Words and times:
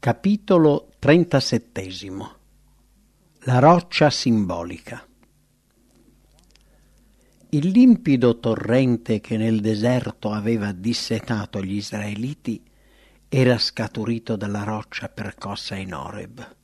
Capitolo 0.00 0.88
37 0.98 1.88
La 3.40 3.58
roccia 3.58 4.08
simbolica 4.08 5.06
Il 7.50 7.68
limpido 7.68 8.38
torrente 8.38 9.20
che 9.20 9.36
nel 9.36 9.60
deserto 9.60 10.32
aveva 10.32 10.72
dissetato 10.72 11.62
gli 11.62 11.74
israeliti 11.74 12.62
era 13.28 13.58
scaturito 13.58 14.36
dalla 14.36 14.62
roccia 14.62 15.10
percossa 15.10 15.74
in 15.74 15.92
Oreb. 15.92 16.56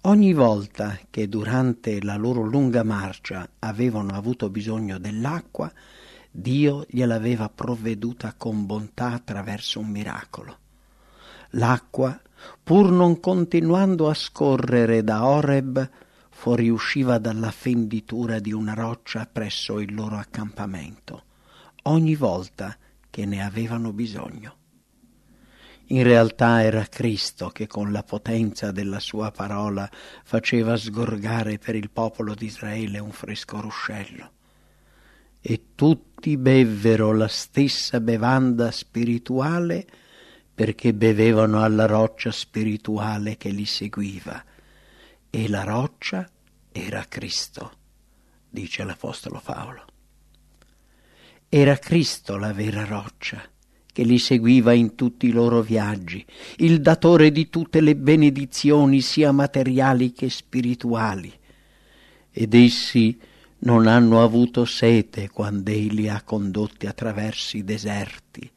Ogni 0.00 0.32
volta 0.32 0.98
che 1.08 1.28
durante 1.28 2.02
la 2.02 2.16
loro 2.16 2.42
lunga 2.42 2.82
marcia 2.82 3.48
avevano 3.60 4.16
avuto 4.16 4.50
bisogno 4.50 4.98
dell'acqua, 4.98 5.72
Dio 6.32 6.84
gliel'aveva 6.88 7.48
provveduta 7.48 8.34
con 8.36 8.66
bontà 8.66 9.12
attraverso 9.12 9.78
un 9.78 9.86
miracolo. 9.86 10.58
L'acqua 11.50 12.20
pur 12.62 12.90
non 12.90 13.20
continuando 13.20 14.08
a 14.08 14.14
scorrere 14.14 15.02
da 15.02 15.26
Oreb, 15.26 15.90
fuoriusciva 16.30 17.18
dalla 17.18 17.50
fenditura 17.50 18.38
di 18.38 18.52
una 18.52 18.74
roccia 18.74 19.28
presso 19.30 19.78
il 19.78 19.94
loro 19.94 20.16
accampamento, 20.16 21.24
ogni 21.82 22.14
volta 22.14 22.76
che 23.10 23.26
ne 23.26 23.44
avevano 23.44 23.92
bisogno. 23.92 24.56
In 25.88 26.04
realtà 26.04 26.62
era 26.62 26.84
Cristo 26.84 27.48
che 27.48 27.66
con 27.66 27.90
la 27.90 28.04
potenza 28.04 28.70
della 28.70 29.00
sua 29.00 29.32
parola 29.32 29.90
faceva 30.22 30.76
sgorgare 30.76 31.58
per 31.58 31.74
il 31.74 31.90
popolo 31.90 32.34
di 32.34 32.46
Israele 32.46 33.00
un 33.00 33.10
fresco 33.10 33.60
ruscello. 33.60 34.30
E 35.40 35.72
tutti 35.74 36.36
bevvero 36.36 37.12
la 37.12 37.26
stessa 37.26 37.98
bevanda 37.98 38.70
spirituale 38.70 39.86
perché 40.60 40.92
bevevano 40.92 41.62
alla 41.62 41.86
roccia 41.86 42.30
spirituale 42.30 43.38
che 43.38 43.48
li 43.48 43.64
seguiva 43.64 44.44
e 45.30 45.48
la 45.48 45.64
roccia 45.64 46.28
era 46.70 47.06
Cristo, 47.08 47.72
dice 48.50 48.84
l'Apostolo 48.84 49.40
Paolo. 49.42 49.84
Era 51.48 51.78
Cristo 51.78 52.36
la 52.36 52.52
vera 52.52 52.84
roccia 52.84 53.42
che 53.90 54.02
li 54.02 54.18
seguiva 54.18 54.74
in 54.74 54.96
tutti 54.96 55.28
i 55.28 55.32
loro 55.32 55.62
viaggi, 55.62 56.22
il 56.56 56.82
datore 56.82 57.32
di 57.32 57.48
tutte 57.48 57.80
le 57.80 57.96
benedizioni 57.96 59.00
sia 59.00 59.32
materiali 59.32 60.12
che 60.12 60.28
spirituali. 60.28 61.32
Ed 62.30 62.52
essi 62.52 63.18
non 63.60 63.86
hanno 63.86 64.22
avuto 64.22 64.66
sete 64.66 65.30
quando 65.30 65.70
Egli 65.70 66.06
ha 66.06 66.20
condotti 66.20 66.86
attraverso 66.86 67.56
i 67.56 67.64
deserti 67.64 68.52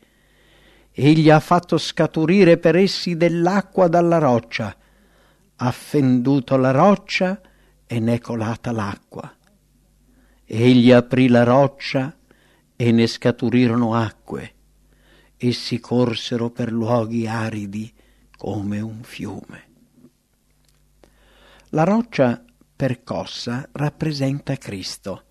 Egli 0.95 1.31
ha 1.31 1.39
fatto 1.39 1.79
scaturire 1.79 2.57
per 2.57 2.75
essi 2.75 3.17
dell'acqua 3.17 3.87
dalla 3.87 4.19
roccia, 4.19 4.75
ha 5.55 5.71
fenduto 5.71 6.55
la 6.55 6.69
roccia 6.69 7.41
e 7.87 7.99
ne 7.99 8.13
è 8.13 8.19
colata 8.19 8.71
l'acqua. 8.71 9.35
Egli 10.45 10.91
aprì 10.91 11.29
la 11.29 11.43
roccia 11.43 12.15
e 12.75 12.91
ne 12.91 13.07
scaturirono 13.07 13.95
acque, 13.95 14.53
essi 15.35 15.79
corsero 15.79 16.51
per 16.51 16.71
luoghi 16.71 17.25
aridi 17.27 17.91
come 18.37 18.79
un 18.79 19.01
fiume. 19.01 19.71
La 21.69 21.85
roccia 21.85 22.43
percossa 22.75 23.67
rappresenta 23.71 24.55
Cristo 24.57 25.23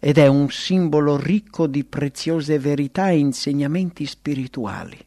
ed 0.00 0.18
è 0.18 0.26
un 0.26 0.50
simbolo 0.50 1.16
ricco 1.16 1.66
di 1.66 1.84
preziose 1.84 2.58
verità 2.58 3.10
e 3.10 3.18
insegnamenti 3.18 4.06
spirituali. 4.06 4.98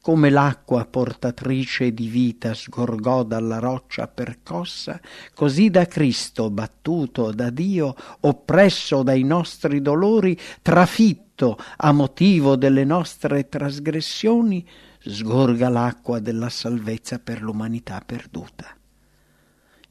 Come 0.00 0.30
l'acqua 0.30 0.84
portatrice 0.84 1.94
di 1.94 2.08
vita 2.08 2.54
sgorgò 2.54 3.22
dalla 3.22 3.60
roccia 3.60 4.08
percossa, 4.08 5.00
così 5.32 5.70
da 5.70 5.86
Cristo, 5.86 6.50
battuto 6.50 7.30
da 7.30 7.50
Dio, 7.50 7.94
oppresso 8.20 9.04
dai 9.04 9.22
nostri 9.22 9.80
dolori, 9.80 10.36
trafitto 10.60 11.56
a 11.76 11.92
motivo 11.92 12.56
delle 12.56 12.84
nostre 12.84 13.48
trasgressioni, 13.48 14.66
sgorga 14.98 15.68
l'acqua 15.68 16.18
della 16.18 16.48
salvezza 16.48 17.20
per 17.20 17.40
l'umanità 17.40 18.02
perduta. 18.04 18.76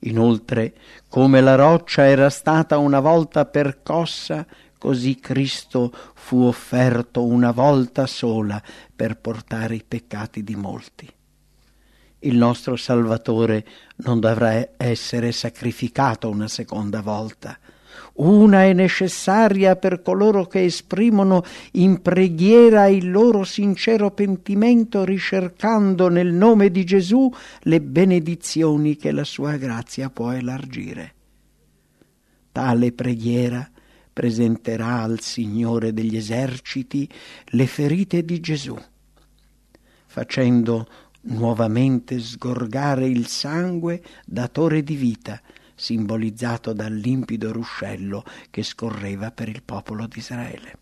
Inoltre, 0.04 0.74
come 1.08 1.42
la 1.42 1.56
roccia 1.56 2.08
era 2.08 2.30
stata 2.30 2.78
una 2.78 3.00
volta 3.00 3.46
percossa, 3.46 4.46
così 4.78 5.20
Cristo 5.20 5.94
fu 6.16 6.42
offerto 6.42 7.24
una 7.24 7.52
volta 7.52 8.08
sola 8.08 8.62
per 8.96 9.18
portare 9.18 9.76
i 9.76 9.84
peccati 9.88 10.44
di 10.44 10.56
molti. 10.56 11.08
Il 12.24 12.36
nostro 12.36 12.76
Salvatore 12.76 13.66
non 13.98 14.20
dovrà 14.20 14.70
essere 14.78 15.32
sacrificato 15.32 16.30
una 16.30 16.48
seconda 16.48 17.02
volta, 17.02 17.58
una 18.14 18.64
è 18.64 18.74
necessaria 18.74 19.76
per 19.76 20.02
coloro 20.02 20.46
che 20.46 20.64
esprimono 20.64 21.44
in 21.74 22.02
preghiera 22.02 22.88
il 22.88 23.10
loro 23.10 23.44
sincero 23.44 24.12
pentimento 24.12 25.04
ricercando 25.04 26.10
nel 26.10 26.34
nome 26.34 26.70
di 26.72 26.84
Gesù 26.84 27.32
le 27.62 27.82
benedizioni 27.82 28.96
che 28.96 29.12
la 29.12 29.24
sua 29.24 29.56
grazia 29.56 30.10
può 30.10 30.32
elargire. 30.32 31.14
Tale 32.52 32.92
preghiera 32.92 33.70
presenterà 34.12 35.02
al 35.02 35.22
Signore 35.22 35.94
degli 35.94 36.18
eserciti 36.18 37.10
le 37.46 37.66
ferite 37.66 38.26
di 38.26 38.40
Gesù, 38.42 38.78
facendo 40.06 40.88
nuovamente 41.22 42.20
sgorgare 42.20 43.08
il 43.08 43.28
sangue 43.28 44.02
datore 44.26 44.84
di 44.84 44.96
vita, 44.96 45.42
simbolizzato 45.82 46.74
dal 46.74 46.94
limpido 46.94 47.52
ruscello 47.52 48.24
che 48.52 48.62
scorreva 48.62 49.32
per 49.32 49.50
il 49.50 49.64
popolo 49.64 50.06
di 50.06 50.20
Israele. 50.20 50.78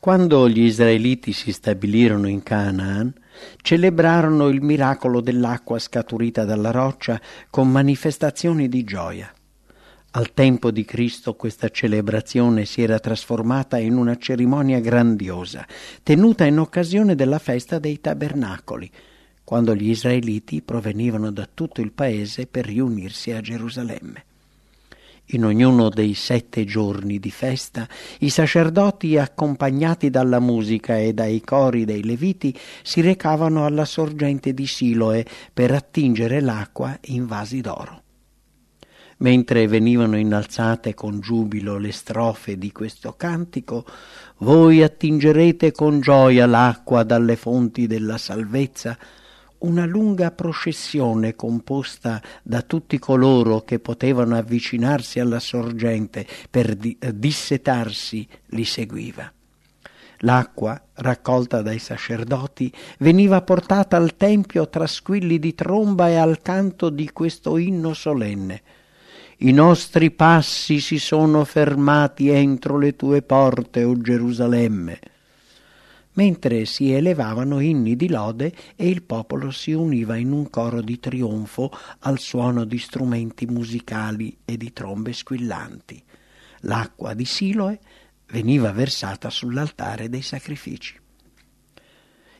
Quando 0.00 0.48
gli 0.48 0.62
israeliti 0.62 1.32
si 1.32 1.52
stabilirono 1.52 2.28
in 2.28 2.42
Canaan, 2.42 3.12
celebrarono 3.60 4.48
il 4.48 4.62
miracolo 4.62 5.20
dell'acqua 5.20 5.78
scaturita 5.78 6.44
dalla 6.44 6.70
roccia 6.70 7.20
con 7.50 7.70
manifestazioni 7.70 8.68
di 8.68 8.84
gioia. 8.84 9.30
Al 10.12 10.32
tempo 10.32 10.70
di 10.70 10.86
Cristo 10.86 11.34
questa 11.34 11.68
celebrazione 11.68 12.64
si 12.64 12.80
era 12.80 12.98
trasformata 12.98 13.76
in 13.76 13.96
una 13.96 14.16
cerimonia 14.16 14.80
grandiosa, 14.80 15.66
tenuta 16.02 16.46
in 16.46 16.58
occasione 16.58 17.14
della 17.14 17.38
festa 17.38 17.78
dei 17.78 18.00
tabernacoli, 18.00 18.90
quando 19.48 19.74
gli 19.74 19.88
israeliti 19.88 20.60
provenivano 20.60 21.30
da 21.30 21.48
tutto 21.50 21.80
il 21.80 21.92
paese 21.92 22.46
per 22.46 22.66
riunirsi 22.66 23.30
a 23.30 23.40
Gerusalemme. 23.40 24.24
In 25.28 25.46
ognuno 25.46 25.88
dei 25.88 26.12
sette 26.12 26.66
giorni 26.66 27.18
di 27.18 27.30
festa 27.30 27.88
i 28.18 28.28
sacerdoti, 28.28 29.16
accompagnati 29.16 30.10
dalla 30.10 30.38
musica 30.38 30.98
e 30.98 31.14
dai 31.14 31.40
cori 31.40 31.86
dei 31.86 32.04
leviti, 32.04 32.54
si 32.82 33.00
recavano 33.00 33.64
alla 33.64 33.86
sorgente 33.86 34.52
di 34.52 34.66
Siloe 34.66 35.24
per 35.54 35.72
attingere 35.72 36.42
l'acqua 36.42 36.98
in 37.06 37.24
vasi 37.26 37.62
d'oro. 37.62 38.02
Mentre 39.20 39.66
venivano 39.66 40.18
innalzate 40.18 40.92
con 40.92 41.20
giubilo 41.20 41.78
le 41.78 41.92
strofe 41.92 42.58
di 42.58 42.70
questo 42.70 43.14
cantico, 43.16 43.86
voi 44.40 44.82
attingerete 44.82 45.72
con 45.72 46.00
gioia 46.00 46.44
l'acqua 46.44 47.02
dalle 47.02 47.36
fonti 47.36 47.86
della 47.86 48.18
salvezza, 48.18 48.98
una 49.60 49.84
lunga 49.84 50.30
processione 50.30 51.34
composta 51.34 52.22
da 52.42 52.62
tutti 52.62 52.98
coloro 52.98 53.62
che 53.62 53.78
potevano 53.78 54.36
avvicinarsi 54.36 55.18
alla 55.18 55.40
sorgente 55.40 56.26
per 56.50 56.74
di- 56.74 56.96
dissetarsi 57.14 58.26
li 58.48 58.64
seguiva. 58.64 59.32
L'acqua, 60.22 60.80
raccolta 60.94 61.62
dai 61.62 61.78
sacerdoti, 61.78 62.72
veniva 62.98 63.40
portata 63.42 63.96
al 63.96 64.16
tempio 64.16 64.68
tra 64.68 64.86
squilli 64.86 65.38
di 65.38 65.54
tromba 65.54 66.08
e 66.08 66.16
al 66.16 66.40
canto 66.42 66.90
di 66.90 67.10
questo 67.12 67.56
inno 67.56 67.94
solenne. 67.94 68.62
I 69.38 69.52
nostri 69.52 70.10
passi 70.10 70.80
si 70.80 70.98
sono 70.98 71.44
fermati 71.44 72.28
entro 72.30 72.78
le 72.78 72.96
tue 72.96 73.22
porte, 73.22 73.84
o 73.84 73.96
Gerusalemme 74.00 74.98
mentre 76.18 76.64
si 76.64 76.92
elevavano 76.92 77.60
inni 77.60 77.94
di 77.94 78.08
lode 78.08 78.52
e 78.74 78.88
il 78.88 79.04
popolo 79.04 79.52
si 79.52 79.70
univa 79.70 80.16
in 80.16 80.32
un 80.32 80.50
coro 80.50 80.80
di 80.80 80.98
trionfo 80.98 81.70
al 82.00 82.18
suono 82.18 82.64
di 82.64 82.78
strumenti 82.78 83.46
musicali 83.46 84.36
e 84.44 84.56
di 84.56 84.72
trombe 84.72 85.12
squillanti. 85.12 86.02
L'acqua 86.62 87.14
di 87.14 87.24
Siloe 87.24 87.78
veniva 88.32 88.72
versata 88.72 89.30
sull'altare 89.30 90.08
dei 90.08 90.22
sacrifici. 90.22 90.98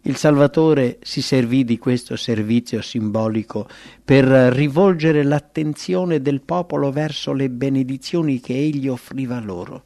Il 0.02 0.16
Salvatore 0.16 0.98
si 1.02 1.22
servì 1.22 1.64
di 1.64 1.78
questo 1.78 2.16
servizio 2.16 2.82
simbolico 2.82 3.68
per 4.04 4.24
rivolgere 4.24 5.22
l'attenzione 5.22 6.20
del 6.20 6.40
popolo 6.40 6.90
verso 6.90 7.32
le 7.32 7.48
benedizioni 7.48 8.40
che 8.40 8.54
egli 8.54 8.88
offriva 8.88 9.38
loro. 9.38 9.84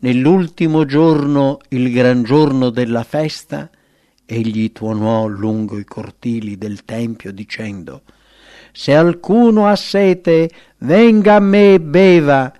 Nell'ultimo 0.00 0.84
giorno, 0.84 1.58
il 1.70 1.92
gran 1.92 2.22
giorno 2.22 2.70
della 2.70 3.02
festa, 3.02 3.68
Egli 4.30 4.72
tuonò 4.72 5.26
lungo 5.26 5.78
i 5.78 5.84
cortili 5.84 6.58
del 6.58 6.84
tempio 6.84 7.32
dicendo 7.32 8.02
Se 8.72 8.94
alcuno 8.94 9.66
ha 9.66 9.74
sete, 9.74 10.50
venga 10.80 11.36
a 11.36 11.40
me 11.40 11.74
e 11.74 11.80
beva. 11.80 12.52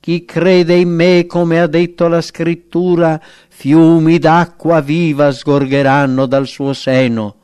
Chi 0.00 0.24
crede 0.24 0.76
in 0.76 0.88
me, 0.88 1.26
come 1.26 1.60
ha 1.60 1.66
detto 1.66 2.08
la 2.08 2.22
scrittura, 2.22 3.20
fiumi 3.48 4.18
d'acqua 4.18 4.80
viva 4.80 5.30
sgorgeranno 5.30 6.24
dal 6.24 6.46
suo 6.46 6.72
seno. 6.72 7.36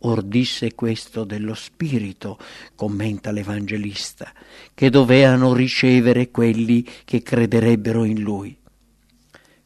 Or 0.00 0.22
disse 0.22 0.74
questo 0.74 1.24
dello 1.24 1.54
Spirito, 1.54 2.38
commenta 2.74 3.30
l'Evangelista, 3.30 4.32
che 4.74 4.90
doveano 4.90 5.54
ricevere 5.54 6.30
quelli 6.30 6.86
che 7.04 7.22
crederebbero 7.22 8.04
in 8.04 8.20
lui. 8.20 8.56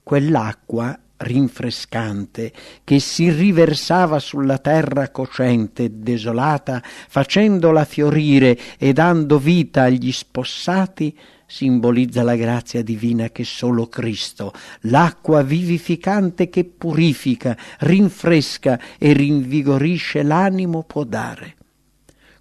Quell'acqua 0.03 0.99
rinfrescante 1.21 2.53
che 2.85 2.99
si 2.99 3.31
riversava 3.31 4.19
sulla 4.19 4.59
terra 4.59 5.11
cocente 5.11 5.85
e 5.85 5.91
desolata, 5.91 6.83
facendola 6.83 7.85
fiorire 7.85 8.59
e 8.79 8.93
dando 8.93 9.38
vita 9.38 9.83
agli 9.83 10.12
spossati, 10.12 11.17
simbolizza 11.50 12.23
la 12.23 12.37
grazia 12.37 12.81
divina 12.82 13.31
che 13.31 13.43
solo 13.43 13.88
Cristo, 13.88 14.52
l'acqua 14.82 15.43
vivificante 15.43 16.49
che 16.49 16.64
purifica, 16.64 17.56
rinfresca 17.81 18.79
e 18.97 19.12
rinvigorisce 19.12 20.23
l'animo 20.23 20.85
può 20.85 21.02
dare. 21.02 21.56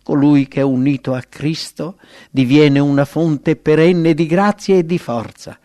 Colui 0.04 0.48
che 0.48 0.60
è 0.60 0.64
unito 0.64 1.16
a 1.16 1.24
Cristo 1.28 1.98
diviene 2.30 2.78
una 2.78 3.06
fonte 3.06 3.56
perenne 3.56 4.14
di 4.14 4.28
grazia 4.28 4.76
e 4.76 4.86
di 4.86 4.98
forza 4.98 5.60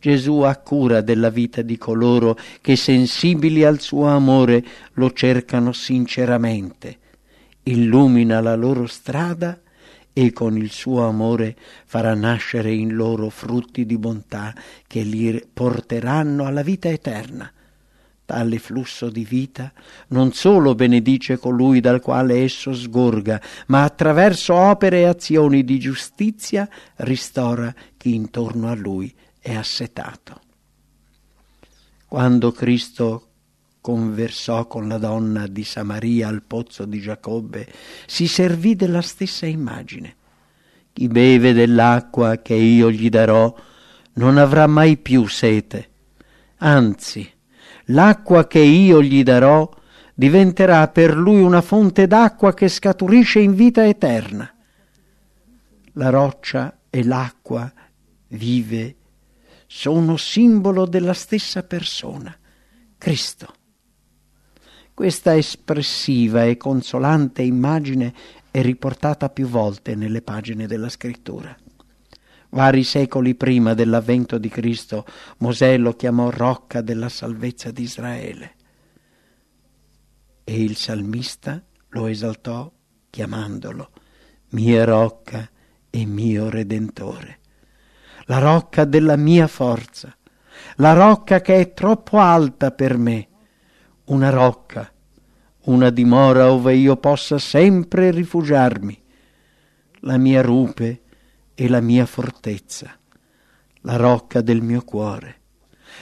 Gesù 0.00 0.38
ha 0.40 0.56
cura 0.56 1.02
della 1.02 1.28
vita 1.28 1.60
di 1.60 1.76
coloro 1.76 2.36
che 2.62 2.74
sensibili 2.74 3.64
al 3.64 3.80
suo 3.80 4.06
amore 4.06 4.64
lo 4.94 5.12
cercano 5.12 5.72
sinceramente, 5.72 6.98
illumina 7.64 8.40
la 8.40 8.56
loro 8.56 8.86
strada 8.86 9.60
e 10.20 10.34
con 10.34 10.58
il 10.58 10.70
suo 10.70 11.06
amore 11.06 11.56
farà 11.86 12.12
nascere 12.12 12.70
in 12.74 12.92
loro 12.92 13.30
frutti 13.30 13.86
di 13.86 13.96
bontà 13.96 14.54
che 14.86 15.00
li 15.00 15.42
porteranno 15.50 16.44
alla 16.44 16.60
vita 16.60 16.90
eterna. 16.90 17.50
Tale 18.26 18.58
flusso 18.58 19.08
di 19.08 19.24
vita 19.24 19.72
non 20.08 20.34
solo 20.34 20.74
benedice 20.74 21.38
colui 21.38 21.80
dal 21.80 22.02
quale 22.02 22.42
esso 22.42 22.74
sgorga, 22.74 23.40
ma 23.68 23.82
attraverso 23.82 24.52
opere 24.52 25.00
e 25.00 25.04
azioni 25.04 25.64
di 25.64 25.78
giustizia 25.78 26.68
ristora 26.96 27.74
chi 27.96 28.14
intorno 28.14 28.68
a 28.68 28.74
lui 28.74 29.10
è 29.38 29.54
assetato. 29.54 30.38
Quando 32.06 32.52
Cristo 32.52 33.29
conversò 33.80 34.66
con 34.66 34.88
la 34.88 34.98
donna 34.98 35.46
di 35.46 35.64
Samaria 35.64 36.28
al 36.28 36.42
pozzo 36.42 36.84
di 36.84 37.00
Giacobbe, 37.00 37.66
si 38.06 38.26
servì 38.26 38.76
della 38.76 39.02
stessa 39.02 39.46
immagine. 39.46 40.16
Chi 40.92 41.08
beve 41.08 41.52
dell'acqua 41.52 42.38
che 42.38 42.54
io 42.54 42.90
gli 42.90 43.08
darò 43.08 43.54
non 44.14 44.36
avrà 44.36 44.66
mai 44.66 44.96
più 44.96 45.26
sete. 45.26 45.88
Anzi, 46.58 47.28
l'acqua 47.86 48.46
che 48.46 48.58
io 48.58 49.02
gli 49.02 49.22
darò 49.22 49.68
diventerà 50.14 50.88
per 50.88 51.16
lui 51.16 51.40
una 51.40 51.62
fonte 51.62 52.06
d'acqua 52.06 52.52
che 52.52 52.68
scaturisce 52.68 53.38
in 53.38 53.54
vita 53.54 53.86
eterna. 53.86 54.52
La 55.94 56.10
roccia 56.10 56.80
e 56.90 57.04
l'acqua 57.04 57.72
vive 58.28 58.96
sono 59.66 60.16
simbolo 60.16 60.84
della 60.84 61.14
stessa 61.14 61.62
persona, 61.62 62.36
Cristo. 62.98 63.54
Questa 65.00 65.34
espressiva 65.34 66.44
e 66.44 66.58
consolante 66.58 67.40
immagine 67.40 68.12
è 68.50 68.60
riportata 68.60 69.30
più 69.30 69.46
volte 69.46 69.94
nelle 69.94 70.20
pagine 70.20 70.66
della 70.66 70.90
scrittura. 70.90 71.56
Vari 72.50 72.84
secoli 72.84 73.34
prima 73.34 73.72
dell'avvento 73.72 74.36
di 74.36 74.50
Cristo, 74.50 75.06
Mosè 75.38 75.78
lo 75.78 75.94
chiamò 75.94 76.28
rocca 76.28 76.82
della 76.82 77.08
salvezza 77.08 77.70
di 77.70 77.84
Israele. 77.84 78.54
E 80.44 80.62
il 80.62 80.76
salmista 80.76 81.64
lo 81.88 82.06
esaltò 82.06 82.70
chiamandolo 83.08 83.90
mia 84.50 84.84
rocca 84.84 85.48
e 85.88 86.04
mio 86.04 86.50
redentore 86.50 87.38
la 88.26 88.38
rocca 88.38 88.84
della 88.84 89.16
mia 89.16 89.46
forza, 89.46 90.14
la 90.76 90.92
rocca 90.92 91.40
che 91.40 91.58
è 91.58 91.72
troppo 91.72 92.18
alta 92.18 92.70
per 92.70 92.98
me, 92.98 93.29
una 94.10 94.30
rocca, 94.30 94.92
una 95.66 95.90
dimora 95.90 96.50
ove 96.50 96.74
io 96.74 96.96
possa 96.96 97.38
sempre 97.38 98.10
rifugiarmi, 98.10 99.00
la 100.00 100.16
mia 100.16 100.42
rupe 100.42 101.02
e 101.54 101.68
la 101.68 101.80
mia 101.80 102.06
fortezza, 102.06 102.98
la 103.82 103.94
rocca 103.94 104.40
del 104.40 104.62
mio 104.62 104.82
cuore, 104.82 105.36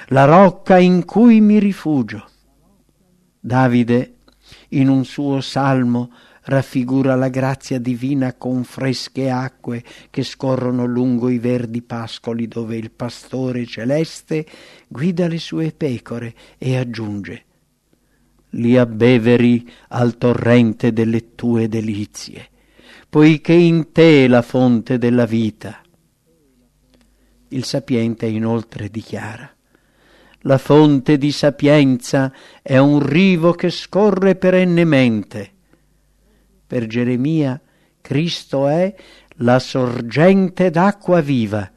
la 0.08 0.24
rocca 0.24 0.78
in 0.78 1.04
cui 1.04 1.42
mi 1.42 1.58
rifugio. 1.58 2.26
Davide, 3.38 4.14
in 4.70 4.88
un 4.88 5.04
suo 5.04 5.42
salmo, 5.42 6.10
raffigura 6.44 7.14
la 7.14 7.28
grazia 7.28 7.78
divina 7.78 8.32
con 8.32 8.64
fresche 8.64 9.28
acque 9.28 9.84
che 10.08 10.22
scorrono 10.22 10.86
lungo 10.86 11.28
i 11.28 11.38
verdi 11.38 11.82
pascoli 11.82 12.48
dove 12.48 12.78
il 12.78 12.90
pastore 12.90 13.66
celeste 13.66 14.46
guida 14.88 15.28
le 15.28 15.38
sue 15.38 15.72
pecore 15.72 16.34
e 16.56 16.78
aggiunge 16.78 17.42
li 18.50 18.76
abbeveri 18.76 19.68
al 19.88 20.16
torrente 20.16 20.92
delle 20.92 21.34
tue 21.34 21.68
delizie, 21.68 22.48
poiché 23.08 23.52
in 23.52 23.92
te 23.92 24.24
è 24.24 24.28
la 24.28 24.42
fonte 24.42 24.98
della 24.98 25.26
vita. 25.26 25.80
Il 27.48 27.64
sapiente 27.64 28.26
inoltre 28.26 28.88
dichiara 28.88 29.52
la 30.42 30.58
fonte 30.58 31.18
di 31.18 31.32
sapienza 31.32 32.32
è 32.62 32.78
un 32.78 33.04
rivo 33.04 33.52
che 33.52 33.70
scorre 33.70 34.36
perennemente 34.36 35.52
per 36.64 36.86
Geremia 36.86 37.60
Cristo 38.00 38.68
è 38.68 38.94
la 39.40 39.58
sorgente 39.58 40.70
d'acqua 40.70 41.20
viva 41.20 41.68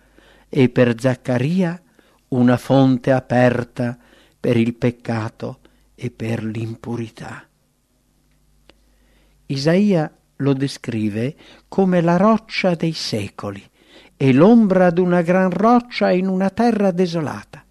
e 0.48 0.70
per 0.70 1.00
Zaccaria 1.00 1.82
una 2.30 2.58
fonte 2.58 3.12
aperta 3.12 3.98
per 4.40 4.58
il 4.58 4.76
peccato 4.76 5.61
e 6.04 6.10
per 6.10 6.44
l'impurità. 6.44 7.48
Isaia 9.46 10.12
lo 10.38 10.54
descrive 10.54 11.36
come 11.68 12.02
la 12.02 12.18
roccia 12.18 12.74
dei 12.74 12.94
secoli 12.94 13.64
e 14.18 14.34
l'ombra 14.34 14.90
d'una 14.90 15.22
gran 15.22 15.52
roccia 15.52 16.10
in 16.10 16.28
una 16.28 16.50
terra 16.50 16.90
desolata. 16.90 17.64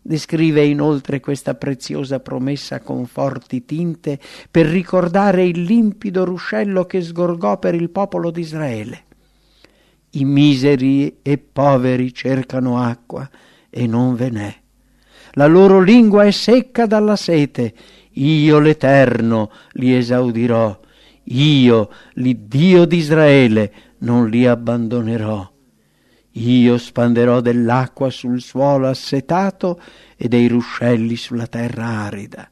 Descrive 0.00 0.64
inoltre 0.64 1.18
questa 1.18 1.56
preziosa 1.56 2.20
promessa 2.20 2.78
con 2.78 3.06
forti 3.06 3.64
tinte 3.64 4.20
per 4.48 4.66
ricordare 4.66 5.44
il 5.44 5.62
limpido 5.62 6.24
ruscello 6.24 6.86
che 6.86 7.02
sgorgò 7.02 7.58
per 7.58 7.74
il 7.74 7.90
popolo 7.90 8.30
d'Israele. 8.30 9.04
I 10.10 10.24
miseri 10.24 11.18
e 11.20 11.36
poveri 11.38 12.14
cercano 12.14 12.78
acqua 12.78 13.28
e 13.68 13.86
non 13.88 14.14
ve 14.14 14.30
n'è. 14.30 14.59
La 15.32 15.46
loro 15.46 15.80
lingua 15.80 16.24
è 16.24 16.30
secca 16.30 16.86
dalla 16.86 17.16
sete. 17.16 17.72
Io 18.14 18.58
l'Eterno 18.58 19.50
li 19.72 19.94
esaudirò. 19.94 20.78
Io, 21.24 21.90
l'Iddio 22.14 22.84
d'Israele, 22.84 23.72
non 23.98 24.28
li 24.28 24.46
abbandonerò. 24.46 25.48
Io 26.34 26.78
spanderò 26.78 27.40
dell'acqua 27.40 28.10
sul 28.10 28.40
suolo 28.40 28.88
assetato 28.88 29.80
e 30.16 30.28
dei 30.28 30.48
ruscelli 30.48 31.16
sulla 31.16 31.46
terra 31.46 31.86
arida. 31.86 32.50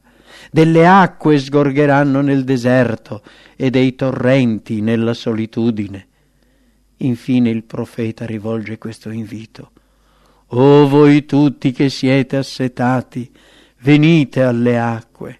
Delle 0.51 0.87
acque 0.87 1.37
sgorgeranno 1.37 2.21
nel 2.21 2.43
deserto 2.43 3.21
e 3.55 3.69
dei 3.69 3.95
torrenti 3.95 4.81
nella 4.81 5.13
solitudine. 5.13 6.07
Infine 6.97 7.49
il 7.49 7.63
profeta 7.63 8.25
rivolge 8.25 8.77
questo 8.77 9.09
invito. 9.09 9.71
O 10.51 10.87
voi 10.87 11.25
tutti 11.25 11.71
che 11.71 11.89
siete 11.89 12.37
assetati, 12.37 13.29
venite 13.79 14.41
alle 14.41 14.79
acque. 14.79 15.39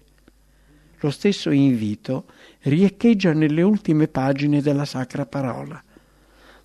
Lo 1.00 1.10
stesso 1.10 1.50
invito 1.50 2.26
riecheggia 2.62 3.32
nelle 3.32 3.62
ultime 3.62 4.08
pagine 4.08 4.60
della 4.60 4.84
sacra 4.84 5.26
parola 5.26 5.82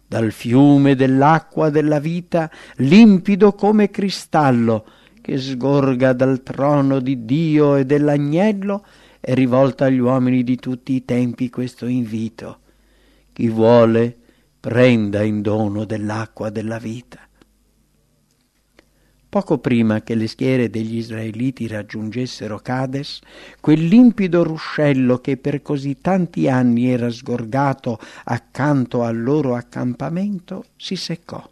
dal 0.07 0.31
fiume 0.31 0.95
dell'acqua 0.95 1.69
della 1.69 1.99
vita, 1.99 2.49
limpido 2.77 3.53
come 3.53 3.89
cristallo, 3.89 4.85
che 5.21 5.37
sgorga 5.37 6.13
dal 6.13 6.43
trono 6.43 6.99
di 6.99 7.25
Dio 7.25 7.75
e 7.75 7.85
dell'agnello, 7.85 8.85
è 9.19 9.33
rivolta 9.33 9.85
agli 9.85 9.97
uomini 9.97 10.43
di 10.43 10.55
tutti 10.57 10.93
i 10.93 11.03
tempi 11.03 11.49
questo 11.49 11.87
invito. 11.87 12.59
Chi 13.33 13.49
vuole, 13.49 14.15
prenda 14.59 15.23
in 15.23 15.41
dono 15.41 15.83
dell'acqua 15.83 16.49
della 16.49 16.77
vita. 16.77 17.24
Poco 19.35 19.57
prima 19.57 20.01
che 20.01 20.15
le 20.15 20.27
schiere 20.27 20.69
degli 20.69 20.95
israeliti 20.95 21.67
raggiungessero 21.67 22.57
Cades, 22.59 23.19
quel 23.59 23.85
limpido 23.85 24.45
ruscello 24.45 25.17
che 25.17 25.35
per 25.35 25.61
così 25.61 25.97
tanti 25.99 26.47
anni 26.47 26.87
era 26.87 27.09
sgorgato 27.09 27.99
accanto 28.23 29.03
al 29.03 29.21
loro 29.21 29.55
accampamento 29.55 30.67
si 30.77 30.95
seccò. 30.95 31.45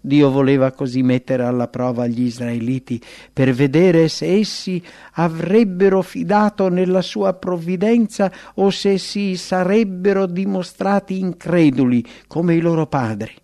Dio 0.00 0.30
voleva 0.30 0.70
così 0.70 1.02
mettere 1.02 1.42
alla 1.42 1.66
prova 1.66 2.06
gli 2.06 2.22
israeliti 2.22 3.02
per 3.32 3.52
vedere 3.52 4.06
se 4.06 4.26
essi 4.38 4.80
avrebbero 5.14 6.02
fidato 6.02 6.68
nella 6.68 7.02
sua 7.02 7.32
provvidenza 7.32 8.30
o 8.54 8.70
se 8.70 8.96
si 8.98 9.34
sarebbero 9.36 10.26
dimostrati 10.26 11.18
increduli 11.18 12.06
come 12.28 12.54
i 12.54 12.60
loro 12.60 12.86
padri. 12.86 13.34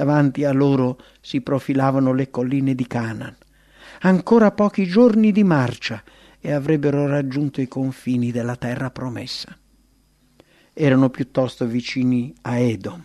Davanti 0.00 0.44
a 0.44 0.52
loro 0.52 0.98
si 1.20 1.42
profilavano 1.42 2.14
le 2.14 2.30
colline 2.30 2.74
di 2.74 2.86
Canaan. 2.86 3.36
Ancora 4.00 4.50
pochi 4.50 4.86
giorni 4.86 5.30
di 5.30 5.44
marcia 5.44 6.02
e 6.40 6.52
avrebbero 6.52 7.06
raggiunto 7.06 7.60
i 7.60 7.68
confini 7.68 8.32
della 8.32 8.56
terra 8.56 8.90
promessa. 8.90 9.54
Erano 10.72 11.10
piuttosto 11.10 11.66
vicini 11.66 12.32
a 12.40 12.56
Edom, 12.56 13.04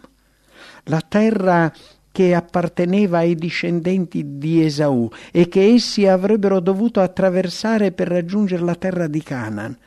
la 0.83 1.01
terra 1.01 1.69
che 2.13 2.33
apparteneva 2.33 3.17
ai 3.17 3.35
discendenti 3.35 4.37
di 4.37 4.63
Esaù 4.63 5.09
e 5.33 5.49
che 5.49 5.73
essi 5.73 6.07
avrebbero 6.07 6.61
dovuto 6.61 7.01
attraversare 7.01 7.91
per 7.91 8.07
raggiungere 8.07 8.63
la 8.63 8.75
terra 8.75 9.07
di 9.07 9.21
Canaan, 9.21 9.77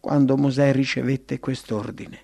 quando 0.00 0.36
Mosè 0.36 0.72
ricevette 0.72 1.38
quest'ordine. 1.38 2.18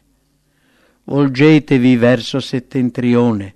Volgetevi 1.05 1.95
verso 1.95 2.41
settentrione 2.41 3.55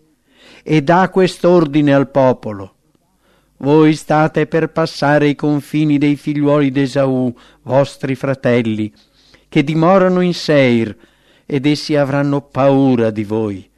e 0.62 0.83
dà 0.83 1.09
quest'ordine 1.09 1.93
al 1.93 2.11
popolo. 2.11 2.75
Voi 3.59 3.95
state 3.95 4.47
per 4.47 4.71
passare 4.71 5.29
i 5.29 5.35
confini 5.35 5.99
dei 5.99 6.17
figliuoli 6.17 6.71
d'Esaù, 6.71 7.35
vostri 7.62 8.15
fratelli, 8.15 8.93
che 9.49 9.65
dimorano 9.65 10.21
in 10.21 10.35
Seir, 10.35 10.97
ed 11.45 11.67
essi 11.67 11.97
avranno 11.97 12.43
paura 12.43 13.11
di 13.11 13.25
voi 13.25 13.69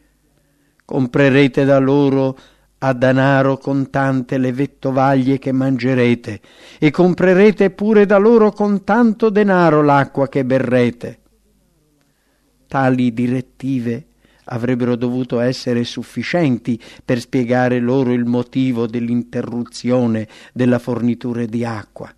comprerete 0.90 1.64
da 1.64 1.78
loro 1.78 2.36
a 2.78 2.92
danaro 2.92 3.58
contante 3.58 4.38
le 4.38 4.50
vettovaglie 4.50 5.38
che 5.38 5.52
mangerete 5.52 6.40
e 6.80 6.90
comprerete 6.90 7.70
pure 7.70 8.06
da 8.06 8.18
loro 8.18 8.50
con 8.50 8.82
tanto 8.82 9.30
denaro 9.30 9.82
l'acqua 9.82 10.28
che 10.28 10.44
berrete. 10.44 11.18
Tali 12.66 13.14
direttive 13.14 14.06
avrebbero 14.50 14.96
dovuto 14.96 15.40
essere 15.40 15.84
sufficienti 15.84 16.80
per 17.04 17.20
spiegare 17.20 17.78
loro 17.78 18.12
il 18.12 18.24
motivo 18.24 18.86
dell'interruzione 18.86 20.28
della 20.52 20.78
fornitura 20.78 21.44
di 21.44 21.64
acqua. 21.64 22.12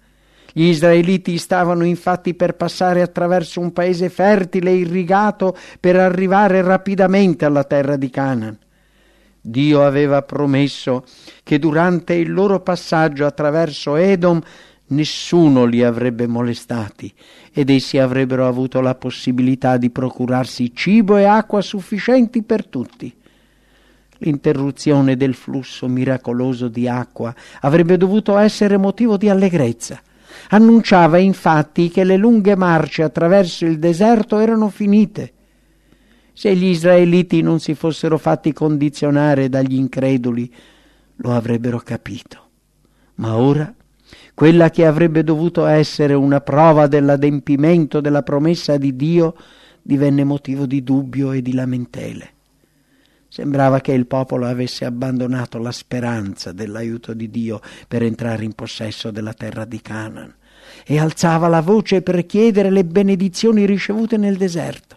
Gli 0.53 0.65
israeliti 0.65 1.39
stavano 1.39 1.85
infatti 1.85 2.35
per 2.35 2.57
passare 2.57 3.01
attraverso 3.01 3.61
un 3.61 3.73
paese 3.73 4.11
fertile 4.11 4.71
e 4.71 4.77
irrigato 4.77 5.57
per 5.81 5.97
arrivare 5.97 6.61
rapidamente 6.61 7.47
alla 7.47 7.65
terra 7.65 7.97
di 7.97 8.11
Canaan. 8.11 8.59
Dio 9.41 9.85
aveva 9.85 10.23
promesso 10.23 11.05
che 11.43 11.59
durante 11.59 12.15
il 12.15 12.33
loro 12.33 12.61
passaggio 12.61 13.27
attraverso 13.27 13.97
Edom 13.97 14.41
nessuno 14.93 15.65
li 15.65 15.83
avrebbe 15.83 16.27
molestati 16.27 17.13
ed 17.53 17.71
essi 17.71 17.99
avrebbero 17.99 18.47
avuto 18.47 18.81
la 18.81 18.95
possibilità 18.95 19.77
di 19.77 19.91
procurarsi 19.91 20.73
cibo 20.75 21.17
e 21.17 21.25
acqua 21.25 21.61
sufficienti 21.61 22.43
per 22.43 22.67
tutti. 22.67 23.13
L'interruzione 24.19 25.17
del 25.17 25.35
flusso 25.35 25.89
miracoloso 25.89 26.69
di 26.69 26.87
acqua 26.87 27.35
avrebbe 27.63 27.97
dovuto 27.97 28.39
essere 28.39 28.77
motivo 28.77 29.17
di 29.17 29.29
allegrezza. 29.29 30.01
Annunciava 30.51 31.19
infatti 31.19 31.89
che 31.89 32.05
le 32.05 32.17
lunghe 32.17 32.55
marce 32.55 33.03
attraverso 33.03 33.65
il 33.67 33.79
deserto 33.79 34.39
erano 34.39 34.69
finite 34.69 35.33
se 36.35 36.55
gli 36.57 36.65
israeliti 36.65 37.43
non 37.43 37.61
si 37.61 37.75
fossero 37.75 38.17
fatti 38.17 38.53
condizionare 38.53 39.49
dagli 39.49 39.75
increduli, 39.75 40.53
lo 41.17 41.33
avrebbero 41.35 41.79
capito. 41.79 42.49
Ma 43.17 43.37
ora, 43.37 43.73
quella 44.35 44.71
che 44.71 44.87
avrebbe 44.87 45.23
dovuto 45.23 45.67
essere 45.67 46.15
una 46.15 46.41
prova 46.41 46.87
dell'adempimento 46.87 48.01
della 48.01 48.23
promessa 48.23 48.77
di 48.77 48.97
Dio 48.97 49.35
divenne 49.83 50.25
motivo 50.25 50.67
di 50.67 50.83
dubbio 50.83 51.33
e 51.33 51.43
di 51.43 51.53
lamentele. 51.53 52.31
Sembrava 53.29 53.81
che 53.81 53.93
il 53.93 54.07
popolo 54.07 54.47
avesse 54.47 54.85
abbandonato 54.85 55.59
la 55.59 55.73
speranza 55.73 56.53
dell'aiuto 56.53 57.15
di 57.15 57.31
Dio 57.31 57.61
per 57.89 58.03
entrare 58.03 58.45
in 58.45 58.53
possesso 58.53 59.11
della 59.11 59.33
terra 59.33 59.65
di 59.65 59.81
Canaan 59.81 60.35
e 60.85 60.99
alzava 60.99 61.49
la 61.49 61.61
voce 61.61 62.03
per 62.03 62.25
chiedere 62.27 62.71
le 62.71 62.85
benedizioni 62.85 63.65
ricevute 63.65 64.17
nel 64.17 64.37
deserto. 64.37 64.97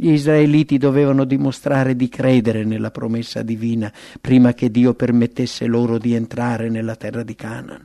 Gli 0.00 0.12
israeliti 0.12 0.78
dovevano 0.78 1.24
dimostrare 1.24 1.96
di 1.96 2.08
credere 2.08 2.62
nella 2.62 2.92
promessa 2.92 3.42
divina 3.42 3.92
prima 4.20 4.54
che 4.54 4.70
Dio 4.70 4.94
permettesse 4.94 5.66
loro 5.66 5.98
di 5.98 6.14
entrare 6.14 6.68
nella 6.68 6.94
terra 6.94 7.24
di 7.24 7.34
Canaan. 7.34 7.84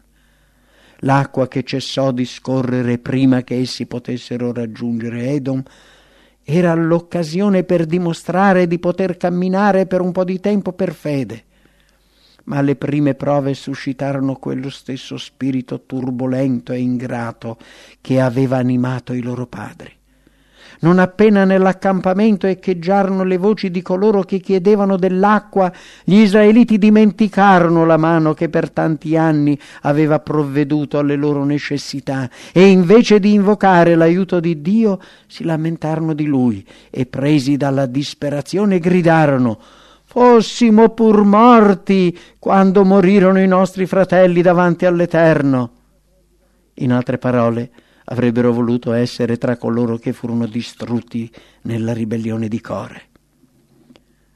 L'acqua 0.99 1.47
che 1.47 1.63
cessò 1.63 2.11
di 2.11 2.25
scorrere 2.25 2.99
prima 2.99 3.41
che 3.41 3.57
essi 3.57 3.87
potessero 3.87 4.53
raggiungere 4.53 5.31
Edom 5.31 5.63
era 6.43 6.75
l'occasione 6.75 7.63
per 7.63 7.87
dimostrare 7.87 8.67
di 8.67 8.77
poter 8.77 9.17
camminare 9.17 9.87
per 9.87 10.01
un 10.01 10.11
po' 10.11 10.23
di 10.23 10.39
tempo 10.39 10.71
per 10.71 10.93
fede. 10.93 11.45
Ma 12.43 12.61
le 12.61 12.75
prime 12.75 13.15
prove 13.15 13.55
suscitarono 13.55 14.35
quello 14.35 14.69
stesso 14.69 15.17
spirito 15.17 15.81
turbolento 15.87 16.73
e 16.73 16.77
ingrato 16.77 17.57
che 18.01 18.21
aveva 18.21 18.57
animato 18.57 19.13
i 19.13 19.21
loro 19.23 19.47
padri. 19.47 20.01
Non 20.83 20.99
appena 20.99 21.45
nell'accampamento 21.45 22.45
echeggiarono 22.45 23.23
le 23.23 23.37
voci 23.37 23.71
di 23.71 23.81
coloro 23.81 24.23
che 24.23 24.39
chiedevano 24.39 24.97
dell'acqua, 24.97 25.71
gli 26.03 26.15
israeliti 26.15 26.77
dimenticarono 26.77 27.85
la 27.85 27.95
mano 27.95 28.33
che 28.33 28.49
per 28.49 28.69
tanti 28.69 29.15
anni 29.15 29.57
aveva 29.83 30.19
provveduto 30.19 30.97
alle 30.97 31.15
loro 31.15 31.45
necessità 31.45 32.29
e 32.51 32.67
invece 32.67 33.21
di 33.21 33.33
invocare 33.33 33.95
l'aiuto 33.95 34.41
di 34.41 34.61
Dio 34.61 34.99
si 35.25 35.45
lamentarono 35.45 36.13
di 36.13 36.25
lui 36.25 36.65
e 36.89 37.05
presi 37.05 37.55
dalla 37.55 37.85
disperazione 37.85 38.79
gridarono 38.79 39.59
Fossimo 40.13 40.89
pur 40.89 41.23
morti 41.23 42.15
quando 42.37 42.83
morirono 42.83 43.39
i 43.39 43.47
nostri 43.47 43.87
fratelli 43.87 44.43
davanti 44.43 44.85
all'Eterno. 44.85 45.71
In 46.75 46.91
altre 46.91 47.17
parole, 47.17 47.71
avrebbero 48.05 48.51
voluto 48.51 48.93
essere 48.93 49.37
tra 49.37 49.57
coloro 49.57 49.97
che 49.97 50.13
furono 50.13 50.45
distrutti 50.45 51.31
nella 51.63 51.93
ribellione 51.93 52.47
di 52.47 52.59
Core. 52.59 53.01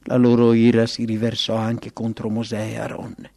La 0.03 0.15
loro 0.15 0.53
ira 0.53 0.85
si 0.85 1.03
riversò 1.03 1.55
anche 1.55 1.91
contro 1.91 2.29
Mosè 2.29 2.71
e 2.71 2.79
Aronne. 2.79 3.31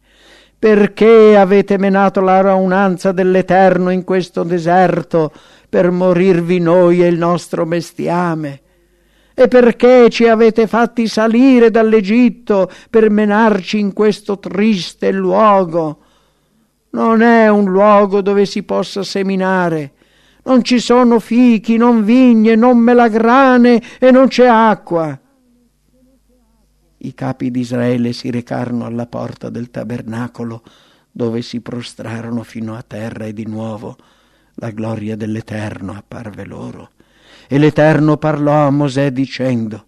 Perché 0.57 1.35
avete 1.35 1.77
menato 1.77 2.21
la 2.21 2.39
raunanza 2.39 3.11
dell'Eterno 3.11 3.89
in 3.89 4.03
questo 4.03 4.43
deserto 4.43 5.33
per 5.67 5.89
morirvi 5.91 6.59
noi 6.59 7.03
e 7.03 7.07
il 7.07 7.17
nostro 7.17 7.65
bestiame? 7.65 8.61
E 9.33 9.47
perché 9.47 10.09
ci 10.09 10.27
avete 10.27 10.67
fatti 10.67 11.07
salire 11.07 11.71
dall'Egitto 11.71 12.69
per 12.89 13.09
menarci 13.09 13.79
in 13.79 13.91
questo 13.91 14.37
triste 14.37 15.11
luogo? 15.11 15.99
Non 16.91 17.21
è 17.21 17.49
un 17.49 17.65
luogo 17.71 18.21
dove 18.21 18.45
si 18.45 18.63
possa 18.63 19.03
seminare, 19.03 19.93
non 20.43 20.63
ci 20.63 20.79
sono 20.79 21.19
fichi, 21.19 21.77
non 21.77 22.03
vigne, 22.03 22.55
non 22.55 22.77
melagrane 22.77 23.81
e 23.99 24.11
non 24.11 24.27
c'è 24.27 24.45
acqua. 24.45 25.19
I 27.03 27.13
capi 27.13 27.49
di 27.49 27.61
Israele 27.61 28.13
si 28.13 28.29
recarono 28.29 28.85
alla 28.85 29.07
porta 29.07 29.49
del 29.49 29.71
tabernacolo, 29.71 30.63
dove 31.11 31.41
si 31.41 31.61
prostrarono 31.61 32.43
fino 32.43 32.75
a 32.75 32.83
terra 32.85 33.25
e 33.25 33.33
di 33.33 33.45
nuovo 33.45 33.97
la 34.55 34.69
gloria 34.69 35.15
dell'Eterno 35.15 35.93
apparve 35.93 36.45
loro. 36.45 36.91
E 37.47 37.57
l'Eterno 37.57 38.17
parlò 38.17 38.67
a 38.67 38.69
Mosè 38.69 39.11
dicendo, 39.11 39.85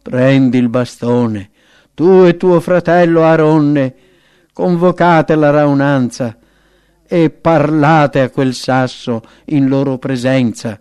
Prendi 0.00 0.56
il 0.56 0.68
bastone, 0.68 1.50
tu 1.92 2.24
e 2.24 2.36
tuo 2.36 2.60
fratello 2.60 3.24
Aronne, 3.24 3.94
convocate 4.52 5.34
la 5.34 5.50
raunanza, 5.50 6.37
e 7.08 7.30
parlate 7.30 8.20
a 8.20 8.28
quel 8.28 8.52
sasso 8.52 9.22
in 9.46 9.66
loro 9.66 9.96
presenza, 9.96 10.78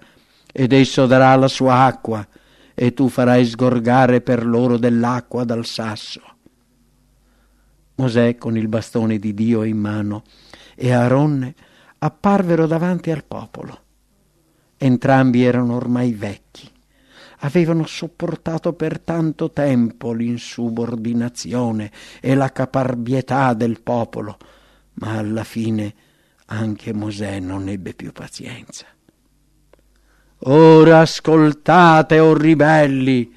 ed 0.51 0.73
esso 0.73 1.05
darà 1.05 1.33
la 1.35 1.47
sua 1.47 1.85
acqua, 1.85 2.27
e 2.75 2.93
tu 2.93 3.07
farai 3.07 3.45
sgorgare 3.45 4.21
per 4.21 4.45
loro 4.45 4.77
dell'acqua 4.77 5.45
dal 5.45 5.65
sasso. 5.65 6.21
Mosè 7.95 8.35
con 8.37 8.57
il 8.57 8.67
bastone 8.67 9.17
di 9.17 9.33
Dio 9.33 9.63
in 9.63 9.77
mano 9.77 10.23
e 10.75 10.91
Aaronne 10.91 11.55
apparvero 11.99 12.67
davanti 12.67 13.09
al 13.09 13.23
popolo. 13.23 13.79
Entrambi 14.77 15.43
erano 15.43 15.75
ormai 15.75 16.11
vecchi. 16.11 16.69
avevano 17.39 17.85
sopportato 17.85 18.73
per 18.73 18.99
tanto 18.99 19.51
tempo 19.51 20.11
l'insubordinazione 20.11 21.91
e 22.19 22.33
la 22.33 22.51
caparbietà 22.51 23.53
del 23.53 23.81
popolo, 23.81 24.37
ma 24.93 25.17
alla 25.17 25.43
fine 25.43 25.93
anche 26.47 26.93
Mosè 26.93 27.39
non 27.39 27.67
ebbe 27.69 27.93
più 27.93 28.11
pazienza. 28.11 28.85
Ora 30.41 30.99
ascoltate, 30.99 32.19
o 32.19 32.29
oh 32.29 32.37
ribelli, 32.37 33.33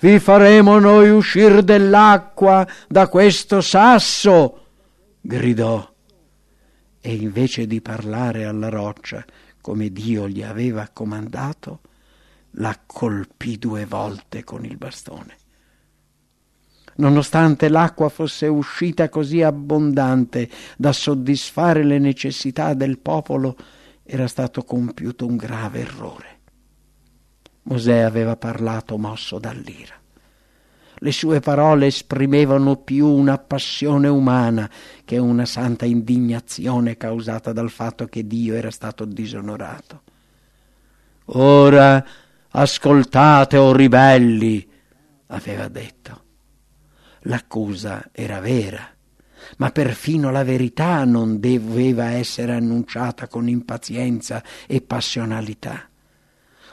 vi 0.00 0.18
faremo 0.18 0.78
noi 0.78 1.10
uscir 1.10 1.62
dell'acqua 1.62 2.66
da 2.88 3.08
questo 3.08 3.60
sasso, 3.60 4.66
gridò. 5.20 5.88
E 7.02 7.14
invece 7.14 7.66
di 7.66 7.80
parlare 7.80 8.44
alla 8.44 8.68
roccia 8.68 9.24
come 9.60 9.90
Dio 9.90 10.28
gli 10.28 10.42
aveva 10.42 10.88
comandato, 10.92 11.80
la 12.52 12.78
colpì 12.84 13.58
due 13.58 13.84
volte 13.84 14.42
con 14.42 14.64
il 14.64 14.76
bastone. 14.76 15.36
Nonostante 17.00 17.70
l'acqua 17.70 18.10
fosse 18.10 18.46
uscita 18.46 19.08
così 19.08 19.40
abbondante 19.40 20.50
da 20.76 20.92
soddisfare 20.92 21.82
le 21.82 21.98
necessità 21.98 22.74
del 22.74 22.98
popolo, 22.98 23.56
era 24.02 24.26
stato 24.26 24.62
compiuto 24.64 25.24
un 25.24 25.36
grave 25.36 25.80
errore. 25.80 26.38
Mosè 27.62 28.00
aveva 28.00 28.36
parlato 28.36 28.98
mosso 28.98 29.38
dall'ira. 29.38 29.94
Le 31.02 31.12
sue 31.12 31.40
parole 31.40 31.86
esprimevano 31.86 32.76
più 32.76 33.06
una 33.06 33.38
passione 33.38 34.08
umana 34.08 34.68
che 35.06 35.16
una 35.16 35.46
santa 35.46 35.86
indignazione 35.86 36.98
causata 36.98 37.54
dal 37.54 37.70
fatto 37.70 38.04
che 38.04 38.26
Dio 38.26 38.54
era 38.54 38.70
stato 38.70 39.06
disonorato. 39.06 40.02
Ora 41.32 42.04
ascoltate, 42.50 43.56
o 43.56 43.68
oh 43.68 43.72
ribelli, 43.72 44.68
aveva 45.28 45.68
detto. 45.68 46.28
L'accusa 47.24 48.08
era 48.12 48.40
vera, 48.40 48.88
ma 49.58 49.70
perfino 49.70 50.30
la 50.30 50.42
verità 50.42 51.04
non 51.04 51.38
doveva 51.38 52.10
essere 52.10 52.52
annunciata 52.52 53.28
con 53.28 53.48
impazienza 53.48 54.42
e 54.66 54.80
passionalità. 54.80 55.88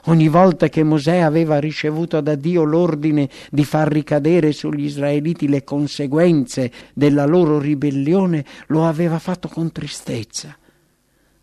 Ogni 0.05 0.29
volta 0.29 0.69
che 0.69 0.83
Mosè 0.83 1.17
aveva 1.17 1.59
ricevuto 1.59 2.21
da 2.21 2.35
Dio 2.35 2.63
l'ordine 2.63 3.29
di 3.51 3.65
far 3.65 3.91
ricadere 3.91 4.53
sugli 4.53 4.85
israeliti 4.85 5.49
le 5.49 5.65
conseguenze 5.65 6.71
della 6.93 7.25
loro 7.25 7.59
ribellione, 7.59 8.45
lo 8.67 8.85
aveva 8.85 9.19
fatto 9.19 9.49
con 9.49 9.69
tristezza. 9.73 10.57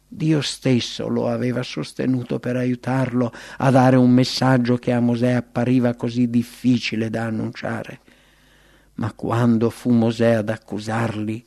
Dio 0.09 0.41
stesso 0.41 1.09
lo 1.09 1.29
aveva 1.29 1.63
sostenuto 1.63 2.39
per 2.39 2.57
aiutarlo 2.57 3.31
a 3.59 3.71
dare 3.71 3.97
un 3.97 4.11
messaggio 4.11 4.77
che 4.77 4.93
a 4.93 5.01
Mosè 5.01 5.33
appariva 5.33 5.95
così 5.95 6.31
difficile 6.31 7.11
da 7.11 7.25
annunciare. 7.25 8.01
Ma 8.95 9.13
quando 9.13 9.71
fu 9.71 9.91
Mosè 9.91 10.33
ad 10.35 10.49
accusarli, 10.49 11.45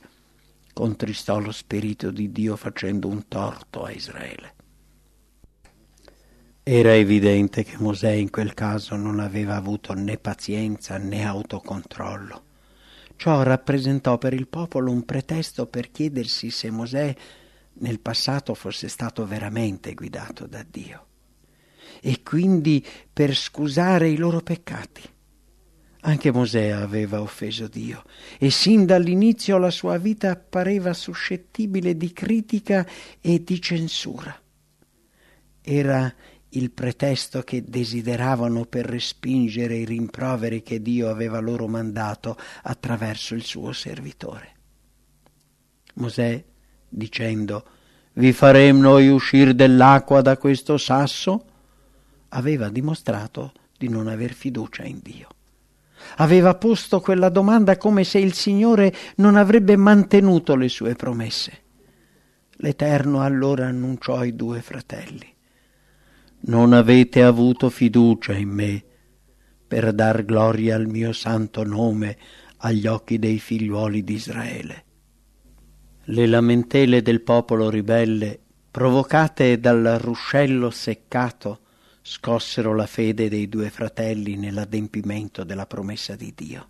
contristò 0.72 1.38
lo 1.38 1.52
spirito 1.52 2.10
di 2.10 2.30
Dio 2.30 2.56
facendo 2.56 3.08
un 3.08 3.26
torto 3.26 3.84
a 3.84 3.90
Israele. 3.90 4.54
Era 6.62 6.94
evidente 6.94 7.64
che 7.64 7.76
Mosè 7.78 8.10
in 8.10 8.30
quel 8.30 8.52
caso 8.52 8.94
non 8.96 9.20
aveva 9.20 9.56
avuto 9.56 9.94
né 9.94 10.18
pazienza 10.18 10.98
né 10.98 11.24
autocontrollo. 11.24 12.44
Ciò 13.16 13.42
rappresentò 13.42 14.18
per 14.18 14.34
il 14.34 14.46
popolo 14.46 14.92
un 14.92 15.04
pretesto 15.04 15.66
per 15.66 15.90
chiedersi 15.90 16.50
se 16.50 16.70
Mosè 16.70 17.16
nel 17.80 18.00
passato 18.00 18.54
fosse 18.54 18.88
stato 18.88 19.26
veramente 19.26 19.94
guidato 19.94 20.46
da 20.46 20.64
Dio 20.68 21.06
e 22.00 22.22
quindi 22.22 22.84
per 23.12 23.34
scusare 23.34 24.08
i 24.08 24.16
loro 24.16 24.40
peccati. 24.40 25.02
Anche 26.02 26.30
Mosè 26.30 26.68
aveva 26.68 27.20
offeso 27.20 27.66
Dio 27.66 28.04
e 28.38 28.50
sin 28.50 28.86
dall'inizio 28.86 29.58
la 29.58 29.70
sua 29.70 29.98
vita 29.98 30.36
pareva 30.36 30.92
suscettibile 30.92 31.96
di 31.96 32.12
critica 32.12 32.86
e 33.20 33.42
di 33.42 33.60
censura. 33.60 34.40
Era 35.60 36.14
il 36.50 36.70
pretesto 36.70 37.42
che 37.42 37.64
desideravano 37.64 38.64
per 38.64 38.86
respingere 38.86 39.76
i 39.76 39.84
rimproveri 39.84 40.62
che 40.62 40.80
Dio 40.80 41.10
aveva 41.10 41.40
loro 41.40 41.66
mandato 41.66 42.38
attraverso 42.62 43.34
il 43.34 43.42
suo 43.42 43.72
servitore. 43.72 44.54
Mosè, 45.94 46.42
dicendo 46.88 47.64
Vi 48.14 48.32
faremo 48.32 48.80
noi 48.80 49.08
uscire 49.08 49.54
dell'acqua 49.54 50.22
da 50.22 50.38
questo 50.38 50.78
sasso, 50.78 51.44
aveva 52.30 52.68
dimostrato 52.68 53.52
di 53.76 53.88
non 53.88 54.06
aver 54.06 54.32
fiducia 54.32 54.84
in 54.84 55.00
Dio. 55.02 55.28
Aveva 56.16 56.54
posto 56.54 57.00
quella 57.00 57.28
domanda 57.28 57.76
come 57.76 58.04
se 58.04 58.18
il 58.18 58.32
Signore 58.32 58.94
non 59.16 59.36
avrebbe 59.36 59.76
mantenuto 59.76 60.56
le 60.56 60.68
sue 60.68 60.94
promesse. 60.94 61.62
L'Eterno 62.60 63.22
allora 63.22 63.66
annunciò 63.66 64.16
ai 64.16 64.34
due 64.34 64.60
fratelli 64.60 65.36
non 66.40 66.72
avete 66.72 67.22
avuto 67.22 67.68
fiducia 67.68 68.32
in 68.32 68.50
me 68.50 68.84
per 69.66 69.92
dar 69.92 70.24
gloria 70.24 70.76
al 70.76 70.86
mio 70.86 71.12
santo 71.12 71.64
nome 71.64 72.16
agli 72.58 72.86
occhi 72.86 73.18
dei 73.18 73.38
figliuoli 73.38 74.04
di 74.04 74.14
Israele. 74.14 74.84
Le 76.04 76.26
lamentele 76.26 77.02
del 77.02 77.22
popolo 77.22 77.68
ribelle, 77.68 78.38
provocate 78.70 79.58
dal 79.58 79.98
ruscello 80.00 80.70
seccato, 80.70 81.60
scossero 82.10 82.74
la 82.74 82.86
fede 82.86 83.28
dei 83.28 83.48
due 83.48 83.68
fratelli 83.70 84.36
nell'adempimento 84.36 85.44
della 85.44 85.66
promessa 85.66 86.16
di 86.16 86.32
Dio 86.34 86.68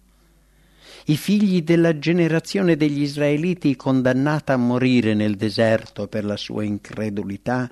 i 1.07 1.17
figli 1.17 1.63
della 1.63 1.99
generazione 1.99 2.77
degli 2.77 3.01
israeliti 3.01 3.77
condannata 3.77 4.53
a 4.53 4.59
morire 4.59 5.15
nel 5.15 5.37
deserto 5.37 6.07
per 6.07 6.25
la 6.25 6.37
sua 6.37 6.65
incredulità, 6.65 7.71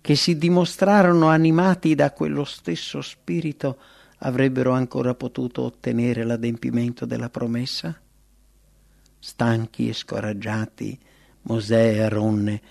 che 0.00 0.14
si 0.14 0.38
dimostrarono 0.38 1.28
animati 1.28 1.94
da 1.94 2.12
quello 2.12 2.44
stesso 2.44 3.02
spirito, 3.02 3.78
avrebbero 4.20 4.72
ancora 4.72 5.14
potuto 5.14 5.62
ottenere 5.62 6.24
l'adempimento 6.24 7.04
della 7.04 7.28
promessa? 7.28 7.94
Stanchi 9.18 9.88
e 9.90 9.92
scoraggiati, 9.92 10.98
Mosè 11.42 11.92
e 11.92 12.00
Aronne 12.00 12.62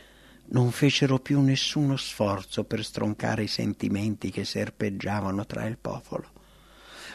non 0.49 0.71
fecero 0.71 1.19
più 1.19 1.41
nessuno 1.41 1.97
sforzo 1.97 2.63
per 2.63 2.83
stroncare 2.83 3.43
i 3.43 3.47
sentimenti 3.47 4.29
che 4.31 4.45
serpeggiavano 4.45 5.45
tra 5.45 5.65
il 5.65 5.77
popolo 5.77 6.35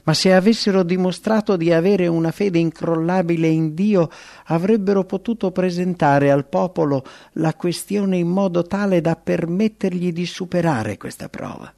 ma 0.04 0.14
se 0.14 0.32
avessero 0.32 0.82
dimostrato 0.82 1.56
di 1.56 1.72
avere 1.72 2.06
una 2.08 2.32
fede 2.32 2.58
incrollabile 2.58 3.46
in 3.46 3.74
Dio, 3.74 4.10
avrebbero 4.46 5.04
potuto 5.04 5.52
presentare 5.52 6.30
al 6.30 6.46
popolo 6.46 7.04
la 7.34 7.54
questione 7.54 8.16
in 8.16 8.28
modo 8.28 8.64
tale 8.64 9.00
da 9.00 9.14
permettergli 9.14 10.12
di 10.12 10.26
superare 10.26 10.96
questa 10.96 11.28
prova. 11.28 11.72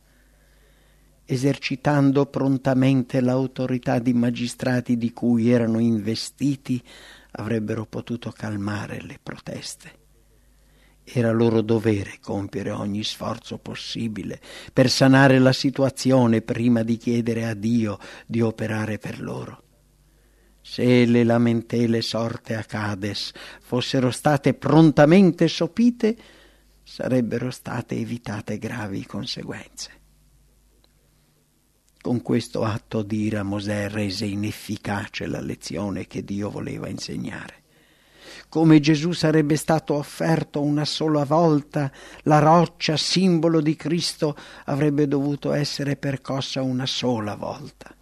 Esercitando 1.26 2.26
prontamente 2.26 3.20
l'autorità 3.20 3.98
di 3.98 4.12
magistrati 4.12 4.96
di 4.96 5.12
cui 5.12 5.50
erano 5.50 5.78
investiti, 5.78 6.82
avrebbero 7.32 7.84
potuto 7.86 8.30
calmare 8.30 9.00
le 9.02 9.18
proteste. 9.22 10.03
Era 11.06 11.30
loro 11.32 11.60
dovere 11.60 12.18
compiere 12.20 12.70
ogni 12.70 13.04
sforzo 13.04 13.58
possibile 13.58 14.40
per 14.72 14.88
sanare 14.88 15.38
la 15.38 15.52
situazione 15.52 16.40
prima 16.40 16.82
di 16.82 16.96
chiedere 16.96 17.44
a 17.44 17.52
Dio 17.52 17.98
di 18.26 18.40
operare 18.40 18.96
per 18.98 19.20
loro. 19.20 19.62
Se 20.62 21.04
le 21.04 21.24
lamentele 21.24 22.00
sorte 22.00 22.56
a 22.56 22.64
Cades 22.64 23.32
fossero 23.60 24.10
state 24.10 24.54
prontamente 24.54 25.46
sopite, 25.46 26.16
sarebbero 26.82 27.50
state 27.50 27.96
evitate 27.96 28.56
gravi 28.56 29.04
conseguenze. 29.04 29.90
Con 32.00 32.22
questo 32.22 32.64
atto 32.64 33.02
d'ira 33.02 33.42
Mosè 33.42 33.90
rese 33.90 34.24
inefficace 34.24 35.26
la 35.26 35.40
lezione 35.40 36.06
che 36.06 36.24
Dio 36.24 36.48
voleva 36.48 36.88
insegnare 36.88 37.63
come 38.54 38.78
Gesù 38.78 39.10
sarebbe 39.10 39.56
stato 39.56 39.94
offerto 39.94 40.62
una 40.62 40.84
sola 40.84 41.24
volta, 41.24 41.90
la 42.22 42.38
roccia, 42.38 42.96
simbolo 42.96 43.60
di 43.60 43.74
Cristo, 43.74 44.36
avrebbe 44.66 45.08
dovuto 45.08 45.52
essere 45.52 45.96
percossa 45.96 46.62
una 46.62 46.86
sola 46.86 47.34
volta. 47.34 47.92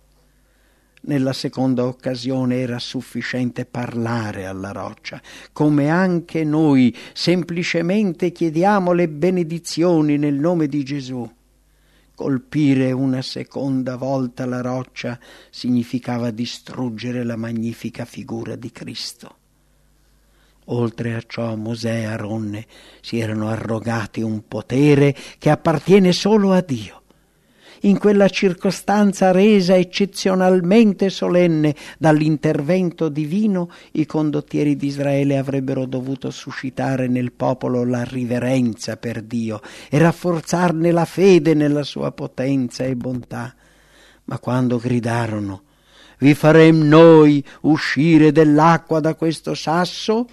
Nella 1.05 1.33
seconda 1.33 1.87
occasione 1.87 2.59
era 2.59 2.79
sufficiente 2.79 3.65
parlare 3.65 4.45
alla 4.45 4.73
roccia, 4.73 5.23
come 5.55 5.89
anche 5.89 6.45
noi 6.45 6.95
semplicemente 7.15 8.31
chiediamo 8.31 8.93
le 8.93 9.09
benedizioni 9.09 10.19
nel 10.19 10.35
nome 10.35 10.67
di 10.67 10.85
Gesù. 10.85 11.27
Colpire 12.15 12.93
una 12.93 13.23
seconda 13.23 13.97
volta 13.97 14.45
la 14.45 14.61
roccia 14.61 15.19
significava 15.49 16.31
distruggere 16.31 17.25
la 17.25 17.37
magnifica 17.37 18.05
figura 18.05 18.55
di 18.55 18.71
Cristo. 18.71 19.37
Oltre 20.75 21.15
a 21.15 21.23
ciò 21.27 21.55
Mosè 21.55 22.01
e 22.01 22.05
Aronne 22.05 22.65
si 23.03 23.19
erano 23.19 23.49
arrogati 23.49 24.23
un 24.23 24.49
potere 24.49 25.15
che 25.39 25.51
appartiene 25.51 26.13
solo 26.13 26.53
a 26.53 26.63
Dio. 26.63 27.01
in 27.85 27.99
quella 27.99 28.29
circostanza 28.29 29.33
resa 29.33 29.77
eccezionalmente 29.77 31.11
solenne 31.11 31.75
dall'intervento 31.99 33.09
divino, 33.09 33.71
i 33.93 34.07
condottieri 34.07 34.77
di 34.77 34.87
Israele 34.87 35.37
avrebbero 35.37 35.85
dovuto 35.87 36.31
suscitare 36.31 37.09
nel 37.09 37.33
popolo 37.33 37.85
la 37.85 38.05
riverenza 38.05 38.97
per 38.97 39.21
Dio 39.23 39.61
e 39.91 39.99
rafforzarne 39.99 40.93
la 40.93 41.05
fede 41.05 41.55
nella 41.55 41.83
sua 41.83 42.13
potenza 42.13 42.85
e 42.85 42.95
bontà. 42.95 43.53
Ma 44.27 44.39
quando 44.39 44.79
gridarono 44.79 45.63
vi 46.19 46.35
farem 46.35 46.83
noi 46.83 47.45
uscire 47.63 48.31
dell'acqua 48.31 49.01
da 49.01 49.17
questo 49.17 49.55
sasso? 49.55 50.29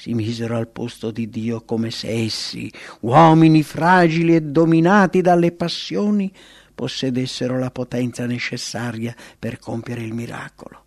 Si 0.00 0.14
misero 0.14 0.56
al 0.56 0.68
posto 0.68 1.10
di 1.10 1.28
Dio 1.28 1.60
come 1.60 1.90
se 1.90 2.08
essi, 2.08 2.72
uomini 3.00 3.62
fragili 3.62 4.34
e 4.34 4.40
dominati 4.40 5.20
dalle 5.20 5.52
passioni, 5.52 6.32
possedessero 6.74 7.58
la 7.58 7.70
potenza 7.70 8.24
necessaria 8.24 9.14
per 9.38 9.58
compiere 9.58 10.00
il 10.00 10.14
miracolo. 10.14 10.84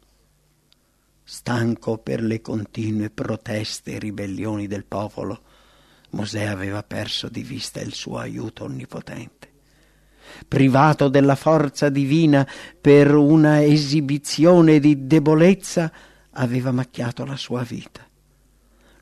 Stanco 1.24 2.00
per 2.00 2.24
le 2.24 2.42
continue 2.42 3.12
proteste 3.12 3.92
e 3.92 4.00
ribellioni 4.00 4.66
del 4.66 4.84
popolo, 4.84 5.44
Mosè 6.10 6.46
aveva 6.46 6.82
perso 6.82 7.30
di 7.30 7.44
vista 7.44 7.82
il 7.82 7.94
suo 7.94 8.18
aiuto 8.18 8.64
onnipotente 8.64 9.52
privato 10.48 11.10
della 11.10 11.36
forza 11.36 11.90
divina 11.90 12.48
per 12.82 13.14
una 13.14 13.64
esibizione 13.64 14.80
di 14.80 15.06
debolezza, 15.06 15.92
aveva 16.32 16.72
macchiato 16.72 17.24
la 17.26 17.36
sua 17.36 17.62
vita. 17.62 18.08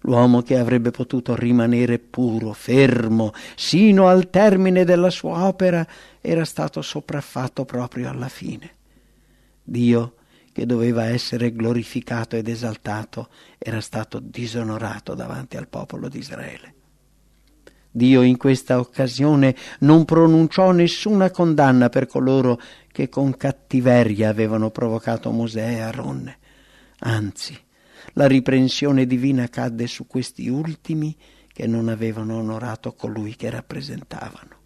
L'uomo 0.02 0.42
che 0.42 0.58
avrebbe 0.58 0.90
potuto 0.90 1.36
rimanere 1.36 2.00
puro, 2.00 2.54
fermo, 2.54 3.34
sino 3.56 4.08
al 4.08 4.30
termine 4.30 4.84
della 4.84 5.12
sua 5.12 5.46
opera, 5.46 5.86
era 6.20 6.44
stato 6.44 6.82
sopraffatto 6.82 7.66
proprio 7.66 8.10
alla 8.10 8.30
fine. 8.30 8.76
Dio, 9.64 10.16
che 10.52 10.66
doveva 10.66 11.06
essere 11.06 11.54
glorificato 11.54 12.36
ed 12.36 12.48
esaltato, 12.48 13.30
era 13.58 13.80
stato 13.80 14.20
disonorato 14.20 15.14
davanti 15.14 15.56
al 15.56 15.68
popolo 15.68 16.10
di 16.10 16.18
Israele. 16.18 16.74
Dio 17.92 18.22
in 18.22 18.38
questa 18.38 18.80
occasione 18.80 19.56
non 19.80 20.06
pronunciò 20.06 20.72
nessuna 20.72 21.30
condanna 21.30 21.90
per 21.90 22.08
coloro 22.08 22.60
che 22.88 23.10
con 23.10 23.36
cattiveria 23.36 24.30
avevano 24.30 24.72
provocato 24.72 25.30
Mosè 25.30 25.76
e 25.76 25.80
Aronne. 25.80 26.38
Anzi, 27.00 27.58
la 28.14 28.28
riprensione 28.28 29.06
divina 29.06 29.48
cadde 29.48 29.88
su 29.88 30.08
questi 30.08 30.48
ultimi 30.50 31.16
che 31.52 31.68
non 31.68 31.90
avevano 31.90 32.38
onorato 32.38 32.94
colui 32.94 33.36
che 33.36 33.50
rappresentavano. 33.50 34.60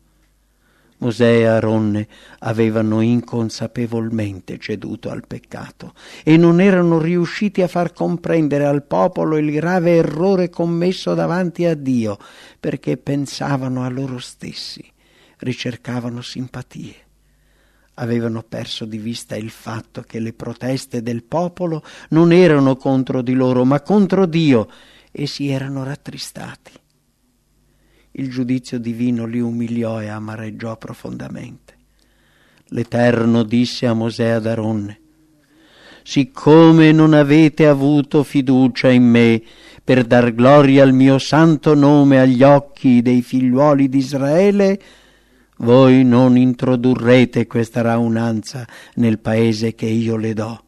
Mosè 0.97 1.39
e 1.39 1.45
Aronne 1.45 2.07
avevano 2.39 3.01
inconsapevolmente 3.01 4.57
ceduto 4.57 5.09
al 5.09 5.27
peccato 5.27 5.93
e 6.23 6.37
non 6.37 6.61
erano 6.61 6.99
riusciti 6.99 7.61
a 7.61 7.67
far 7.67 7.91
comprendere 7.91 8.65
al 8.65 8.83
popolo 8.83 9.37
il 9.37 9.51
grave 9.51 9.97
errore 9.97 10.49
commesso 10.49 11.13
davanti 11.13 11.65
a 11.65 11.75
Dio, 11.75 12.17
perché 12.59 12.95
pensavano 12.95 13.83
a 13.83 13.89
loro 13.89 14.19
stessi, 14.19 14.89
ricercavano 15.39 16.21
simpatie. 16.21 17.04
Avevano 17.95 18.43
perso 18.43 18.85
di 18.85 18.97
vista 18.97 19.35
il 19.35 19.49
fatto 19.49 20.01
che 20.01 20.19
le 20.19 20.33
proteste 20.33 21.01
del 21.01 21.23
popolo 21.23 21.83
non 22.09 22.31
erano 22.31 22.75
contro 22.75 23.21
di 23.21 23.33
loro, 23.33 23.65
ma 23.65 23.81
contro 23.81 24.25
Dio, 24.25 24.69
e 25.11 25.27
si 25.27 25.49
erano 25.49 25.83
rattristati 25.83 26.71
il 28.17 28.29
giudizio 28.29 28.79
divino 28.79 29.25
li 29.25 29.39
umiliò 29.39 30.01
e 30.01 30.07
amareggiò 30.07 30.77
profondamente. 30.77 31.73
L'Eterno 32.69 33.43
disse 33.43 33.85
a 33.87 33.93
Mosè 33.93 34.29
ad 34.29 34.45
Aronne, 34.47 34.99
siccome 36.03 36.91
non 36.91 37.13
avete 37.13 37.67
avuto 37.67 38.23
fiducia 38.23 38.89
in 38.89 39.03
me 39.03 39.41
per 39.83 40.05
dar 40.05 40.33
gloria 40.33 40.83
al 40.83 40.93
mio 40.93 41.19
santo 41.19 41.75
nome 41.75 42.19
agli 42.19 42.41
occhi 42.41 43.01
dei 43.01 43.21
figliuoli 43.21 43.89
d'Israele, 43.89 44.81
voi 45.57 46.03
non 46.03 46.37
introdurrete 46.37 47.47
questa 47.47 47.81
raunanza 47.81 48.67
nel 48.95 49.19
paese 49.19 49.75
che 49.75 49.85
io 49.85 50.17
le 50.17 50.33
do. 50.33 50.63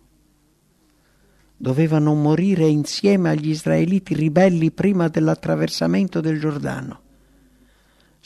Dovevano 1.57 2.13
morire 2.13 2.67
insieme 2.67 3.29
agli 3.29 3.49
israeliti 3.49 4.13
ribelli 4.13 4.71
prima 4.71 5.07
dell'attraversamento 5.07 6.21
del 6.21 6.39
Giordano 6.39 7.01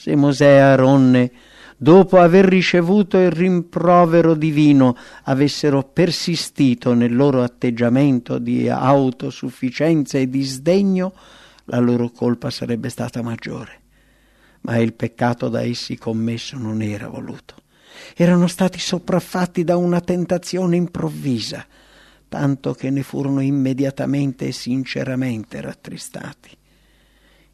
se 0.02 0.16
Mosè 0.16 0.56
e 0.56 0.58
Aronne, 0.58 1.30
dopo 1.76 2.18
aver 2.18 2.44
ricevuto 2.46 3.18
il 3.18 3.30
rimprovero 3.30 4.34
divino, 4.34 4.96
avessero 5.22 5.84
persistito 5.84 6.92
nel 6.92 7.14
loro 7.14 7.44
atteggiamento 7.44 8.38
di 8.38 8.68
autosufficienza 8.68 10.18
e 10.18 10.28
di 10.28 10.42
sdegno, 10.42 11.12
la 11.66 11.78
loro 11.78 12.10
colpa 12.10 12.50
sarebbe 12.50 12.88
stata 12.88 13.22
maggiore. 13.22 13.81
Ma 14.62 14.78
il 14.78 14.94
peccato 14.94 15.48
da 15.48 15.62
essi 15.62 15.96
commesso 15.96 16.56
non 16.56 16.82
era 16.82 17.08
voluto. 17.08 17.56
Erano 18.16 18.46
stati 18.46 18.78
sopraffatti 18.78 19.64
da 19.64 19.76
una 19.76 20.00
tentazione 20.00 20.76
improvvisa, 20.76 21.66
tanto 22.28 22.72
che 22.74 22.90
ne 22.90 23.02
furono 23.02 23.40
immediatamente 23.40 24.46
e 24.46 24.52
sinceramente 24.52 25.60
rattristati 25.60 26.56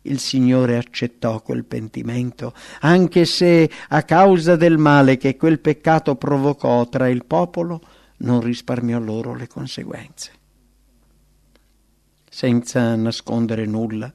il 0.09 0.19
Signore 0.19 0.77
accettò 0.77 1.41
quel 1.43 1.65
pentimento, 1.65 2.53
anche 2.81 3.25
se 3.25 3.71
a 3.89 4.03
causa 4.03 4.57
del 4.57 4.79
male 4.79 5.17
che 5.17 5.37
quel 5.37 5.61
peccato 5.61 6.17
provocò 6.17 6.89
tra 6.89 7.09
il 7.09 7.25
popolo, 7.25 7.81
non 8.19 8.41
risparmiò 8.41 8.99
loro 8.99 9.35
le 9.35 9.47
conseguenze. 9.47 10.33
Senza 12.29 12.95
nascondere 12.97 13.67
nulla, 13.67 14.13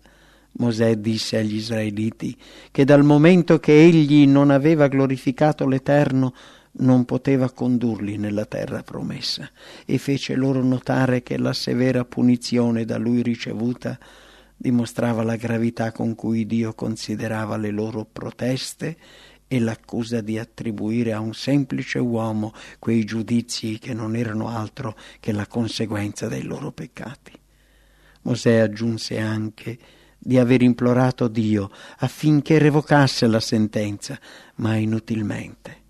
Mosè 0.56 0.96
disse 0.98 1.38
agli 1.38 1.56
israeliti 1.56 2.38
che 2.72 2.86
dal 2.86 3.04
momento 3.04 3.60
che 3.60 3.84
egli 3.84 4.28
non 4.28 4.52
aveva 4.52 4.88
glorificato 4.88 5.68
l'Eterno, 5.68 6.34
non 6.76 7.06
poteva 7.06 7.52
condurli 7.52 8.18
nella 8.18 8.46
terra 8.46 8.82
promessa 8.82 9.50
e 9.86 9.98
fece 9.98 10.36
loro 10.36 10.64
notare 10.64 11.22
che 11.22 11.38
la 11.38 11.54
severa 11.54 12.04
punizione 12.06 12.86
da 12.86 12.98
lui 12.98 13.22
ricevuta 13.22 13.98
dimostrava 14.56 15.24
la 15.24 15.36
gravità 15.36 15.92
con 15.92 16.16
cui 16.16 16.46
Dio 16.46 16.74
considerava 16.74 17.58
le 17.58 17.70
loro 17.70 18.08
proteste 18.12 18.98
e 19.48 19.60
l'accusa 19.60 20.22
di 20.22 20.40
attribuire 20.40 21.14
a 21.14 21.20
un 21.20 21.34
semplice 21.34 22.00
uomo 22.00 22.54
quei 22.80 23.04
giudizi 23.04 23.78
che 23.78 23.94
non 23.94 24.16
erano 24.16 24.48
altro 24.48 24.96
che 25.20 25.32
la 25.32 25.46
conseguenza 25.46 26.28
dei 26.28 26.44
loro 26.44 26.72
peccati. 26.72 27.32
Mosè 28.24 28.58
aggiunse 28.58 29.20
anche 29.20 29.78
di 30.26 30.38
aver 30.38 30.62
implorato 30.62 31.28
Dio 31.28 31.70
affinché 31.98 32.58
revocasse 32.58 33.28
la 33.28 33.42
sentenza, 33.42 34.18
ma 34.56 34.76
inutilmente. 34.76 35.82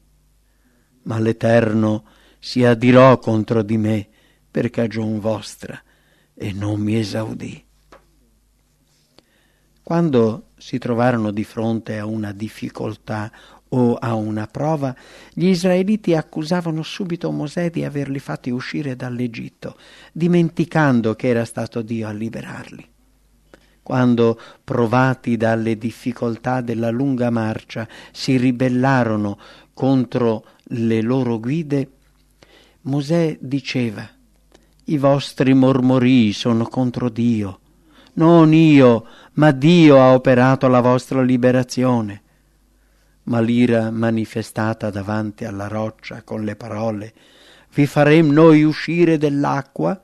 Ma 1.03 1.19
l'Eterno 1.19 2.03
si 2.39 2.65
adirò 2.65 3.19
contro 3.19 3.61
di 3.61 3.77
me 3.77 4.07
per 4.49 4.71
cagion 4.71 5.19
vostra 5.19 5.79
e 6.33 6.51
non 6.51 6.79
mi 6.79 6.97
esaudì. 6.97 7.63
Quando 9.83 10.47
si 10.57 10.79
trovarono 10.79 11.29
di 11.29 11.43
fronte 11.43 11.99
a 11.99 12.05
una 12.05 12.31
difficoltà 12.31 13.31
o 13.69 13.95
a 13.95 14.15
una 14.15 14.47
prova, 14.47 14.95
gli 15.33 15.47
israeliti 15.47 16.15
accusavano 16.15 16.81
subito 16.81 17.31
Mosè 17.31 17.69
di 17.69 17.83
averli 17.83 18.19
fatti 18.19 18.49
uscire 18.49 18.95
dall'Egitto, 18.95 19.77
dimenticando 20.11 21.15
che 21.15 21.27
era 21.27 21.45
stato 21.45 21.81
Dio 21.81 22.07
a 22.07 22.11
liberarli. 22.11 22.92
Quando, 23.83 24.39
provati 24.63 25.37
dalle 25.37 25.77
difficoltà 25.77 26.61
della 26.61 26.89
lunga 26.89 27.29
marcia, 27.29 27.87
si 28.11 28.37
ribellarono 28.37 29.37
contro 29.73 30.45
le 30.67 31.01
loro 31.01 31.39
guide, 31.39 31.89
Mosè 32.81 33.37
diceva 33.39 34.07
I 34.85 34.97
vostri 34.97 35.53
mormorii 35.53 36.33
sono 36.33 36.65
contro 36.65 37.09
Dio 37.09 37.59
non 38.15 38.53
io, 38.53 39.05
ma 39.33 39.49
Dio 39.51 39.99
ha 39.99 40.13
operato 40.13 40.67
la 40.67 40.81
vostra 40.81 41.23
liberazione. 41.23 42.21
Ma 43.23 43.39
l'ira 43.39 43.89
manifestata 43.89 44.91
davanti 44.91 45.45
alla 45.45 45.67
roccia 45.67 46.21
con 46.21 46.43
le 46.43 46.55
parole 46.55 47.13
vi 47.75 47.87
farem 47.87 48.29
noi 48.29 48.63
uscire 48.63 49.17
dell'acqua 49.17 49.99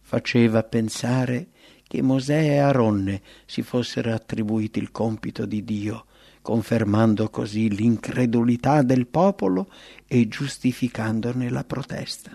faceva 0.00 0.62
pensare 0.62 1.46
che 1.92 2.00
Mosè 2.00 2.40
e 2.40 2.56
Aronne 2.56 3.20
si 3.44 3.60
fossero 3.60 4.14
attribuiti 4.14 4.78
il 4.78 4.90
compito 4.92 5.44
di 5.44 5.62
Dio, 5.62 6.06
confermando 6.40 7.28
così 7.28 7.68
l'incredulità 7.68 8.80
del 8.80 9.06
popolo 9.06 9.68
e 10.06 10.26
giustificandone 10.26 11.50
la 11.50 11.64
protesta 11.64 12.34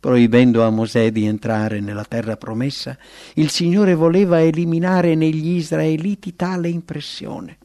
proibendo 0.00 0.64
a 0.64 0.70
Mosè 0.70 1.12
di 1.12 1.26
entrare 1.26 1.78
nella 1.78 2.04
terra 2.04 2.36
promessa, 2.36 2.98
il 3.34 3.50
Signore 3.50 3.94
voleva 3.94 4.42
eliminare 4.42 5.14
negli 5.14 5.50
israeliti 5.50 6.34
tale 6.34 6.68
impressione. 6.68 7.58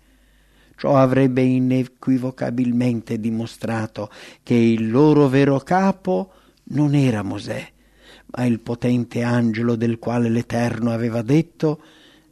Ciò 0.76 0.96
avrebbe 0.96 1.42
inequivocabilmente 1.42 3.20
dimostrato 3.20 4.12
che 4.44 4.54
il 4.54 4.92
loro 4.92 5.28
vero 5.28 5.58
capo 5.62 6.32
non 6.66 6.94
era 6.94 7.24
Mosè, 7.24 7.72
ma 8.32 8.46
il 8.46 8.60
potente 8.60 9.24
angelo 9.24 9.76
del 9.76 10.00
quale 10.00 10.30
l'Eterno 10.30 10.92
aveva 10.92 11.22
detto 11.22 11.80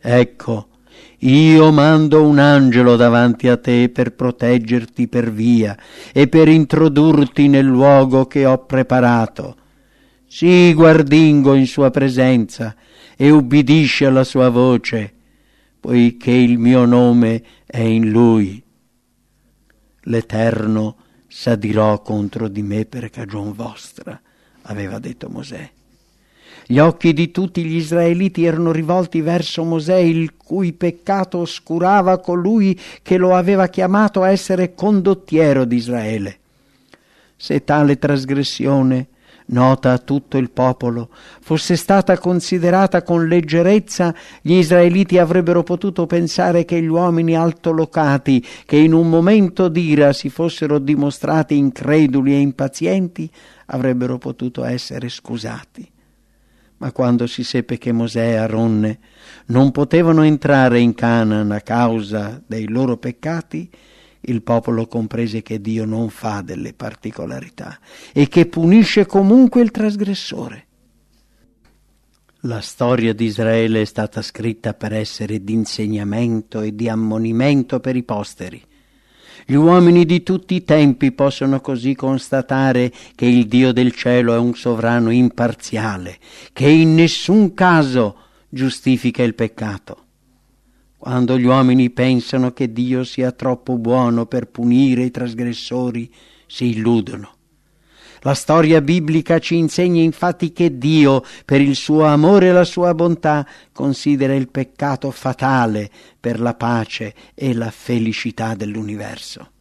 Ecco, 0.08 0.67
io 1.19 1.71
mando 1.71 2.23
un 2.27 2.38
angelo 2.38 2.95
davanti 2.95 3.47
a 3.47 3.58
te 3.58 3.89
per 3.89 4.13
proteggerti 4.13 5.08
per 5.08 5.31
via 5.31 5.75
e 6.13 6.27
per 6.27 6.47
introdurti 6.47 7.47
nel 7.47 7.65
luogo 7.65 8.27
che 8.27 8.45
ho 8.45 8.65
preparato. 8.65 9.55
Sii 10.27 10.75
guardingo 10.75 11.55
in 11.55 11.65
sua 11.65 11.89
presenza 11.89 12.75
e 13.15 13.31
ubbidisci 13.31 14.05
alla 14.05 14.23
sua 14.23 14.49
voce, 14.49 15.13
poiché 15.79 16.31
il 16.31 16.60
mio 16.60 16.86
nome 16.86 17.43
è 17.65 17.79
in 17.79 18.12
lui. 18.12 18.62
L'Eterno 20.01 20.97
s'adirò 21.27 21.99
contro 22.03 22.47
di 22.47 22.62
me 22.62 22.86
per 22.86 23.10
cagion 23.10 23.53
vostra, 23.53 24.21
aveva 24.63 24.99
detto 24.99 25.29
Mosè. 25.29 25.74
Gli 26.67 26.80
occhi 26.80 27.13
di 27.13 27.30
tutti 27.30 27.63
gli 27.63 27.75
israeliti 27.75 28.43
erano 28.43 28.71
rivolti 28.71 29.21
verso 29.21 29.63
Mosè, 29.63 29.97
il 29.97 30.36
cui 30.36 30.73
peccato 30.73 31.38
oscurava 31.38 32.17
colui 32.17 32.80
che 33.04 33.17
lo 33.17 33.36
aveva 33.36 33.67
chiamato 33.67 34.23
a 34.23 34.32
essere 34.32 34.73
condottiero 34.73 35.63
di 35.63 35.75
Israele. 35.75 36.39
Se 37.36 37.63
tale 37.63 37.99
trasgressione, 37.99 39.10
nota 39.47 39.91
a 39.91 39.99
tutto 39.99 40.39
il 40.39 40.49
popolo, 40.49 41.10
fosse 41.39 41.75
stata 41.75 42.17
considerata 42.17 43.04
con 43.04 43.28
leggerezza, 43.28 44.15
gli 44.41 44.54
israeliti 44.54 45.19
avrebbero 45.19 45.62
potuto 45.62 46.08
pensare 46.08 46.65
che 46.65 46.82
gli 46.82 46.88
uomini 46.88 47.36
altolocati, 47.36 48.43
che 48.65 48.78
in 48.78 48.93
un 48.93 49.08
momento 49.08 49.67
d'ira 49.67 50.13
si 50.13 50.30
fossero 50.30 50.80
dimostrati 50.80 51.56
increduli 51.56 52.34
e 52.34 52.39
impazienti, 52.39 53.30
avrebbero 53.67 54.17
potuto 54.17 54.63
essere 54.63 55.10
scusati. 55.10 55.93
Ma 56.86 56.91
quando 56.91 57.26
si 57.26 57.43
seppe 57.43 57.80
che 57.80 57.91
Mosè 57.91 58.34
e 58.34 58.36
Aronne 58.36 59.00
non 59.48 59.71
potevano 59.71 60.21
entrare 60.21 60.80
in 60.80 60.93
Canaan 60.93 61.50
a 61.50 61.62
causa 61.62 62.39
dei 62.45 62.67
loro 62.67 62.98
peccati, 62.98 63.67
il 64.21 64.43
popolo 64.43 64.86
comprese 64.86 65.41
che 65.41 65.60
Dio 65.60 65.86
non 65.86 66.10
fa 66.10 66.41
delle 66.41 66.74
particolarità 66.74 67.80
e 68.13 68.28
che 68.28 68.45
punisce 68.45 69.08
comunque 69.08 69.63
il 69.63 69.71
trasgressore. 69.71 70.67
La 72.41 72.62
storia 72.62 73.15
di 73.15 73.26
Israele 73.26 73.82
è 73.82 73.86
stata 73.86 74.21
scritta 74.21 74.76
per 74.76 74.93
essere 74.93 75.43
di 75.43 75.54
insegnamento 75.54 76.62
e 76.62 76.76
di 76.76 76.88
ammonimento 76.88 77.80
per 77.80 77.95
i 77.95 78.04
posteri 78.04 78.63
gli 79.47 79.53
uomini 79.53 80.05
di 80.05 80.23
tutti 80.23 80.55
i 80.55 80.63
tempi 80.63 81.12
possono 81.12 81.62
così 81.62 81.93
constatare 81.93 82.91
che 83.13 83.27
il 83.27 83.45
Dio 83.45 83.71
del 83.73 83.91
cielo 83.91 84.34
è 84.34 84.39
un 84.39 84.55
sovrano 84.55 85.12
imparziale, 85.12 86.17
che 86.51 86.67
in 86.67 86.95
nessun 86.95 87.53
caso 87.53 88.15
giustifica 88.49 89.21
il 89.21 89.36
peccato. 89.36 90.03
Quando 90.97 91.38
gli 91.38 91.45
uomini 91.45 91.91
pensano 91.91 92.53
che 92.53 92.73
Dio 92.73 93.03
sia 93.03 93.31
troppo 93.31 93.77
buono 93.77 94.25
per 94.25 94.47
punire 94.47 95.03
i 95.03 95.12
trasgressori, 95.12 96.12
si 96.47 96.71
illudono. 96.71 97.35
La 98.25 98.33
storia 98.33 98.81
biblica 98.81 99.38
ci 99.38 99.55
insegna 99.55 100.01
infatti 100.01 100.51
che 100.51 100.79
Dio, 100.79 101.23
per 101.45 101.61
il 101.61 101.75
suo 101.75 102.05
amore 102.05 102.47
e 102.47 102.53
la 102.53 102.63
sua 102.63 102.95
bontà, 102.95 103.45
considera 103.71 104.33
il 104.33 104.49
peccato 104.49 105.11
fatale 105.11 105.91
per 106.19 106.39
la 106.39 106.55
pace 106.55 107.13
e 107.35 107.53
la 107.53 107.69
felicità 107.69 108.55
dell'universo. 108.55 109.51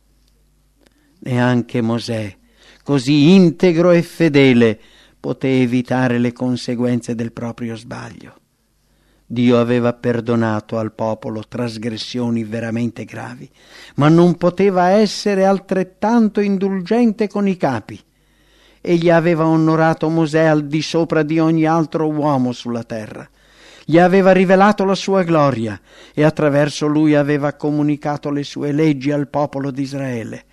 Neanche 1.18 1.83
Mosè, 1.83 2.35
così 2.83 3.35
integro 3.35 3.90
e 3.90 4.00
fedele, 4.00 4.81
poté 5.20 5.61
evitare 5.61 6.16
le 6.18 6.33
conseguenze 6.33 7.14
del 7.14 7.33
proprio 7.33 7.77
sbaglio. 7.77 8.35
Dio 9.27 9.61
aveva 9.61 9.92
perdonato 9.92 10.79
al 10.79 10.94
popolo 10.94 11.42
trasgressioni 11.46 12.44
veramente 12.44 13.05
gravi, 13.05 13.46
ma 13.96 14.09
non 14.09 14.37
poteva 14.37 14.88
essere 14.88 15.44
altrettanto 15.44 16.40
indulgente 16.40 17.29
con 17.29 17.46
i 17.46 17.59
capi 17.59 18.03
egli 18.87 19.09
aveva 19.09 19.47
onorato 19.47 20.11
Mosè 20.11 20.44
al 20.44 20.66
di 20.66 20.83
sopra 20.83 21.23
di 21.23 21.38
ogni 21.38 21.64
altro 21.64 22.07
uomo 22.11 22.53
sulla 22.53 22.83
terra. 22.83 23.27
Gli 23.87 23.99
aveva 23.99 24.33
rivelato 24.33 24.85
la 24.85 24.94
sua 24.94 25.23
gloria 25.23 25.81
e 26.12 26.23
attraverso 26.23 26.87
lui 26.87 27.14
aveva 27.14 27.55
comunicato 27.55 28.29
le 28.31 28.42
sue 28.42 28.73
leggi 28.73 29.11
al 29.11 29.29
popolo 29.29 29.70
di 29.70 29.81
Israele. 29.81 30.44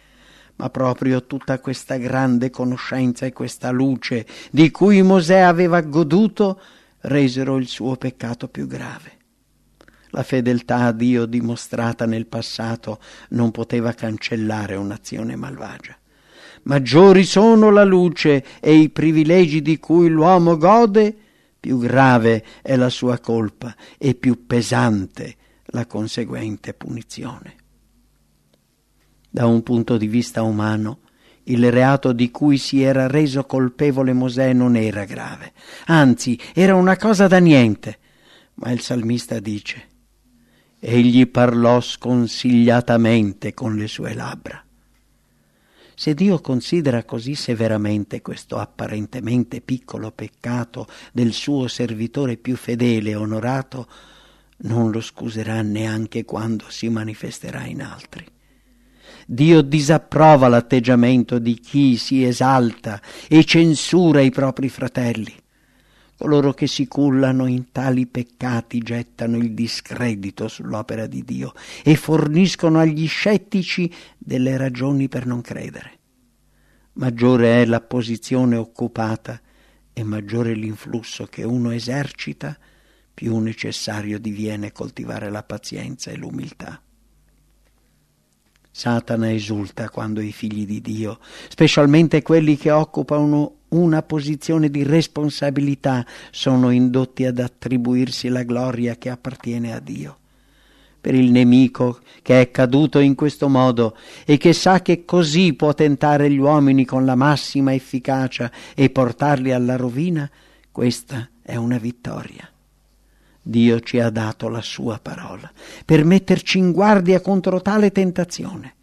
Ma 0.55 0.69
proprio 0.69 1.25
tutta 1.25 1.59
questa 1.59 1.97
grande 1.97 2.49
conoscenza 2.49 3.25
e 3.25 3.33
questa 3.33 3.69
luce 3.69 4.25
di 4.49 4.71
cui 4.71 5.01
Mosè 5.01 5.39
aveva 5.39 5.81
goduto 5.81 6.61
resero 7.01 7.57
il 7.57 7.67
suo 7.67 7.97
peccato 7.97 8.47
più 8.47 8.65
grave. 8.65 9.17
La 10.11 10.23
fedeltà 10.23 10.85
a 10.85 10.91
Dio 10.93 11.25
dimostrata 11.25 12.05
nel 12.05 12.27
passato 12.27 12.99
non 13.29 13.51
poteva 13.51 13.91
cancellare 13.91 14.75
un'azione 14.75 15.35
malvagia 15.35 15.95
maggiori 16.63 17.23
sono 17.23 17.69
la 17.69 17.83
luce 17.83 18.43
e 18.59 18.75
i 18.75 18.89
privilegi 18.89 19.61
di 19.61 19.77
cui 19.77 20.09
l'uomo 20.09 20.57
gode, 20.57 21.15
più 21.59 21.77
grave 21.77 22.43
è 22.61 22.75
la 22.75 22.89
sua 22.89 23.19
colpa 23.19 23.75
e 23.97 24.15
più 24.15 24.45
pesante 24.45 25.35
la 25.67 25.85
conseguente 25.85 26.73
punizione. 26.73 27.55
Da 29.29 29.45
un 29.45 29.63
punto 29.63 29.97
di 29.97 30.07
vista 30.07 30.41
umano, 30.41 30.99
il 31.43 31.71
reato 31.71 32.11
di 32.13 32.29
cui 32.31 32.57
si 32.57 32.81
era 32.81 33.07
reso 33.07 33.45
colpevole 33.45 34.13
Mosè 34.13 34.53
non 34.53 34.75
era 34.75 35.05
grave, 35.05 35.53
anzi 35.85 36.37
era 36.53 36.75
una 36.75 36.97
cosa 36.97 37.27
da 37.27 37.39
niente. 37.39 37.99
Ma 38.55 38.71
il 38.71 38.81
salmista 38.81 39.39
dice, 39.39 39.87
egli 40.79 41.27
parlò 41.27 41.79
sconsigliatamente 41.79 43.53
con 43.53 43.75
le 43.75 43.87
sue 43.87 44.13
labbra. 44.13 44.63
Se 46.01 46.15
Dio 46.15 46.39
considera 46.39 47.03
così 47.03 47.35
severamente 47.35 48.23
questo 48.23 48.57
apparentemente 48.57 49.61
piccolo 49.61 50.09
peccato 50.09 50.87
del 51.13 51.31
suo 51.31 51.67
servitore 51.67 52.37
più 52.37 52.55
fedele 52.55 53.11
e 53.11 53.15
onorato, 53.15 53.87
non 54.61 54.89
lo 54.89 54.99
scuserà 54.99 55.61
neanche 55.61 56.25
quando 56.25 56.65
si 56.69 56.89
manifesterà 56.89 57.67
in 57.67 57.83
altri. 57.83 58.25
Dio 59.27 59.61
disapprova 59.61 60.47
l'atteggiamento 60.47 61.37
di 61.37 61.59
chi 61.59 61.97
si 61.97 62.25
esalta 62.25 62.99
e 63.27 63.45
censura 63.45 64.21
i 64.21 64.31
propri 64.31 64.69
fratelli. 64.69 65.35
Coloro 66.21 66.53
che 66.53 66.67
si 66.67 66.87
cullano 66.87 67.47
in 67.47 67.71
tali 67.71 68.05
peccati 68.05 68.77
gettano 68.77 69.37
il 69.37 69.55
discredito 69.55 70.47
sull'opera 70.47 71.07
di 71.07 71.23
Dio 71.23 71.51
e 71.83 71.95
forniscono 71.95 72.77
agli 72.77 73.07
scettici 73.07 73.91
delle 74.19 74.55
ragioni 74.55 75.07
per 75.07 75.25
non 75.25 75.41
credere. 75.41 75.97
Maggiore 76.93 77.63
è 77.63 77.65
la 77.65 77.81
posizione 77.81 78.55
occupata 78.55 79.41
e 79.91 80.03
maggiore 80.03 80.53
l'influsso 80.53 81.25
che 81.25 81.41
uno 81.41 81.71
esercita, 81.71 82.55
più 83.11 83.39
necessario 83.39 84.19
diviene 84.19 84.71
coltivare 84.71 85.31
la 85.31 85.41
pazienza 85.41 86.11
e 86.11 86.17
l'umiltà. 86.17 86.79
Satana 88.71 89.31
esulta 89.31 89.89
quando 89.89 90.21
i 90.21 90.31
figli 90.31 90.65
di 90.65 90.81
Dio, 90.81 91.19
specialmente 91.49 92.21
quelli 92.21 92.55
che 92.55 92.71
occupano 92.71 93.55
una 93.69 94.01
posizione 94.01 94.69
di 94.69 94.83
responsabilità, 94.83 96.05
sono 96.31 96.69
indotti 96.69 97.25
ad 97.25 97.39
attribuirsi 97.39 98.29
la 98.29 98.43
gloria 98.43 98.95
che 98.95 99.09
appartiene 99.09 99.73
a 99.73 99.79
Dio. 99.79 100.17
Per 101.01 101.15
il 101.15 101.31
nemico 101.31 101.99
che 102.21 102.41
è 102.41 102.51
caduto 102.51 102.99
in 102.99 103.15
questo 103.15 103.49
modo 103.49 103.97
e 104.23 104.37
che 104.37 104.53
sa 104.53 104.81
che 104.81 105.03
così 105.03 105.53
può 105.53 105.73
tentare 105.73 106.29
gli 106.29 106.37
uomini 106.37 106.85
con 106.85 107.05
la 107.05 107.15
massima 107.15 107.73
efficacia 107.73 108.51
e 108.75 108.89
portarli 108.89 109.51
alla 109.51 109.75
rovina, 109.75 110.29
questa 110.71 111.27
è 111.41 111.55
una 111.55 111.77
vittoria. 111.77 112.50
Dio 113.41 113.79
ci 113.79 113.99
ha 113.99 114.09
dato 114.09 114.49
la 114.49 114.61
sua 114.61 114.99
parola 115.01 115.51
per 115.83 116.05
metterci 116.05 116.59
in 116.59 116.71
guardia 116.71 117.21
contro 117.21 117.61
tale 117.61 117.91
tentazione. 117.91 118.75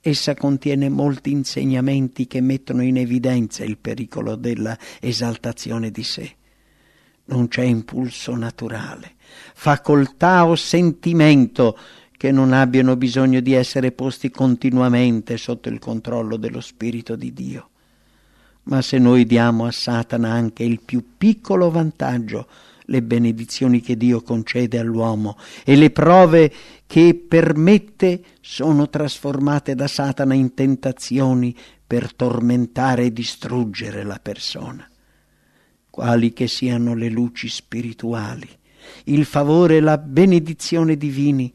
Essa 0.00 0.34
contiene 0.34 0.88
molti 0.88 1.30
insegnamenti 1.30 2.26
che 2.26 2.40
mettono 2.40 2.82
in 2.82 2.96
evidenza 2.96 3.62
il 3.64 3.76
pericolo 3.76 4.36
della 4.36 4.76
esaltazione 4.98 5.90
di 5.90 6.02
sé. 6.02 6.36
Non 7.26 7.48
c'è 7.48 7.62
impulso 7.62 8.34
naturale, 8.34 9.16
facoltà 9.54 10.46
o 10.46 10.56
sentimento 10.56 11.78
che 12.16 12.32
non 12.32 12.54
abbiano 12.54 12.96
bisogno 12.96 13.40
di 13.40 13.52
essere 13.52 13.92
posti 13.92 14.30
continuamente 14.30 15.36
sotto 15.36 15.68
il 15.68 15.78
controllo 15.78 16.36
dello 16.36 16.60
Spirito 16.62 17.16
di 17.16 17.32
Dio. 17.34 17.68
Ma 18.64 18.82
se 18.82 18.98
noi 18.98 19.26
diamo 19.26 19.66
a 19.66 19.70
Satana 19.70 20.30
anche 20.30 20.62
il 20.64 20.80
più 20.80 21.16
piccolo 21.16 21.70
vantaggio, 21.70 22.46
le 22.90 23.02
benedizioni 23.02 23.80
che 23.80 23.96
Dio 23.96 24.20
concede 24.20 24.78
all'uomo 24.78 25.38
e 25.64 25.76
le 25.76 25.90
prove 25.90 26.52
che 26.86 27.14
permette 27.14 28.22
sono 28.40 28.88
trasformate 28.88 29.74
da 29.74 29.86
Satana 29.86 30.34
in 30.34 30.54
tentazioni 30.54 31.56
per 31.86 32.14
tormentare 32.14 33.04
e 33.04 33.12
distruggere 33.12 34.02
la 34.02 34.18
persona. 34.20 34.88
Quali 35.88 36.32
che 36.32 36.48
siano 36.48 36.94
le 36.94 37.08
luci 37.08 37.48
spirituali, 37.48 38.48
il 39.04 39.24
favore 39.24 39.76
e 39.76 39.80
la 39.80 39.98
benedizione 39.98 40.96
divini 40.96 41.52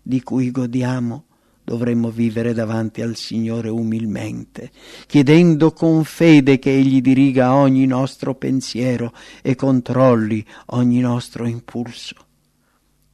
di 0.00 0.22
cui 0.22 0.50
godiamo, 0.50 1.24
dovremmo 1.68 2.10
vivere 2.10 2.54
davanti 2.54 3.02
al 3.02 3.14
Signore 3.14 3.68
umilmente, 3.68 4.70
chiedendo 5.06 5.72
con 5.72 6.02
fede 6.02 6.58
che 6.58 6.74
Egli 6.74 7.02
diriga 7.02 7.52
ogni 7.52 7.84
nostro 7.84 8.34
pensiero 8.34 9.12
e 9.42 9.54
controlli 9.54 10.42
ogni 10.68 11.00
nostro 11.00 11.46
impulso. 11.46 12.14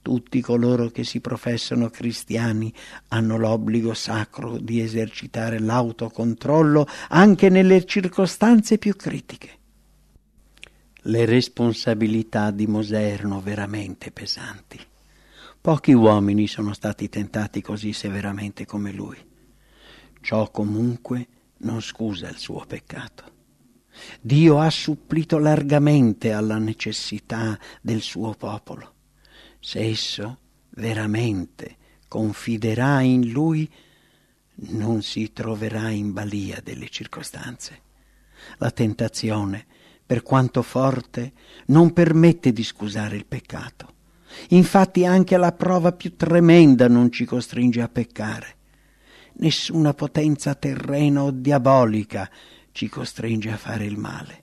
Tutti 0.00 0.40
coloro 0.40 0.88
che 0.90 1.02
si 1.02 1.20
professano 1.20 1.90
cristiani 1.90 2.72
hanno 3.08 3.38
l'obbligo 3.38 3.92
sacro 3.92 4.56
di 4.58 4.80
esercitare 4.80 5.58
l'autocontrollo 5.58 6.86
anche 7.08 7.48
nelle 7.48 7.84
circostanze 7.84 8.78
più 8.78 8.94
critiche. 8.94 9.50
Le 11.06 11.24
responsabilità 11.24 12.52
di 12.52 12.68
Mosè 12.68 13.02
erano 13.02 13.40
veramente 13.40 14.12
pesanti. 14.12 14.78
Pochi 15.64 15.94
uomini 15.94 16.46
sono 16.46 16.74
stati 16.74 17.08
tentati 17.08 17.62
così 17.62 17.94
severamente 17.94 18.66
come 18.66 18.92
lui. 18.92 19.16
Ciò 20.20 20.50
comunque 20.50 21.26
non 21.60 21.80
scusa 21.80 22.28
il 22.28 22.36
suo 22.36 22.66
peccato. 22.66 23.32
Dio 24.20 24.58
ha 24.58 24.68
supplito 24.68 25.38
largamente 25.38 26.32
alla 26.32 26.58
necessità 26.58 27.58
del 27.80 28.02
suo 28.02 28.34
popolo. 28.34 28.92
Se 29.58 29.80
esso 29.80 30.38
veramente 30.72 31.78
confiderà 32.08 33.00
in 33.00 33.30
lui, 33.30 33.66
non 34.56 35.00
si 35.00 35.32
troverà 35.32 35.88
in 35.88 36.12
balia 36.12 36.60
delle 36.62 36.90
circostanze. 36.90 37.80
La 38.58 38.70
tentazione, 38.70 39.64
per 40.04 40.22
quanto 40.22 40.60
forte, 40.60 41.32
non 41.68 41.94
permette 41.94 42.52
di 42.52 42.62
scusare 42.62 43.16
il 43.16 43.24
peccato. 43.24 43.93
Infatti 44.48 45.04
anche 45.04 45.36
la 45.36 45.52
prova 45.52 45.92
più 45.92 46.16
tremenda 46.16 46.88
non 46.88 47.10
ci 47.10 47.24
costringe 47.24 47.80
a 47.80 47.88
peccare. 47.88 48.56
Nessuna 49.34 49.94
potenza 49.94 50.54
terrena 50.54 51.22
o 51.22 51.30
diabolica 51.30 52.30
ci 52.72 52.88
costringe 52.88 53.50
a 53.50 53.56
fare 53.56 53.84
il 53.84 53.96
male. 53.96 54.42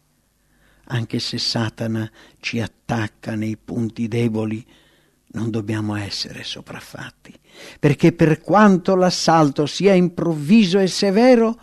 Anche 0.86 1.20
se 1.20 1.38
Satana 1.38 2.10
ci 2.40 2.60
attacca 2.60 3.36
nei 3.36 3.58
punti 3.58 4.08
deboli, 4.08 4.66
non 5.34 5.50
dobbiamo 5.50 5.96
essere 5.96 6.44
sopraffatti, 6.44 7.34
perché 7.80 8.12
per 8.12 8.42
quanto 8.42 8.96
l'assalto 8.96 9.66
sia 9.66 9.94
improvviso 9.94 10.80
e 10.80 10.88
severo, 10.88 11.60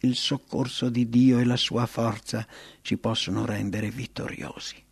il 0.00 0.14
soccorso 0.14 0.90
di 0.90 1.08
Dio 1.08 1.38
e 1.38 1.44
la 1.44 1.56
sua 1.56 1.86
forza 1.86 2.46
ci 2.82 2.98
possono 2.98 3.46
rendere 3.46 3.90
vittoriosi. 3.90 4.84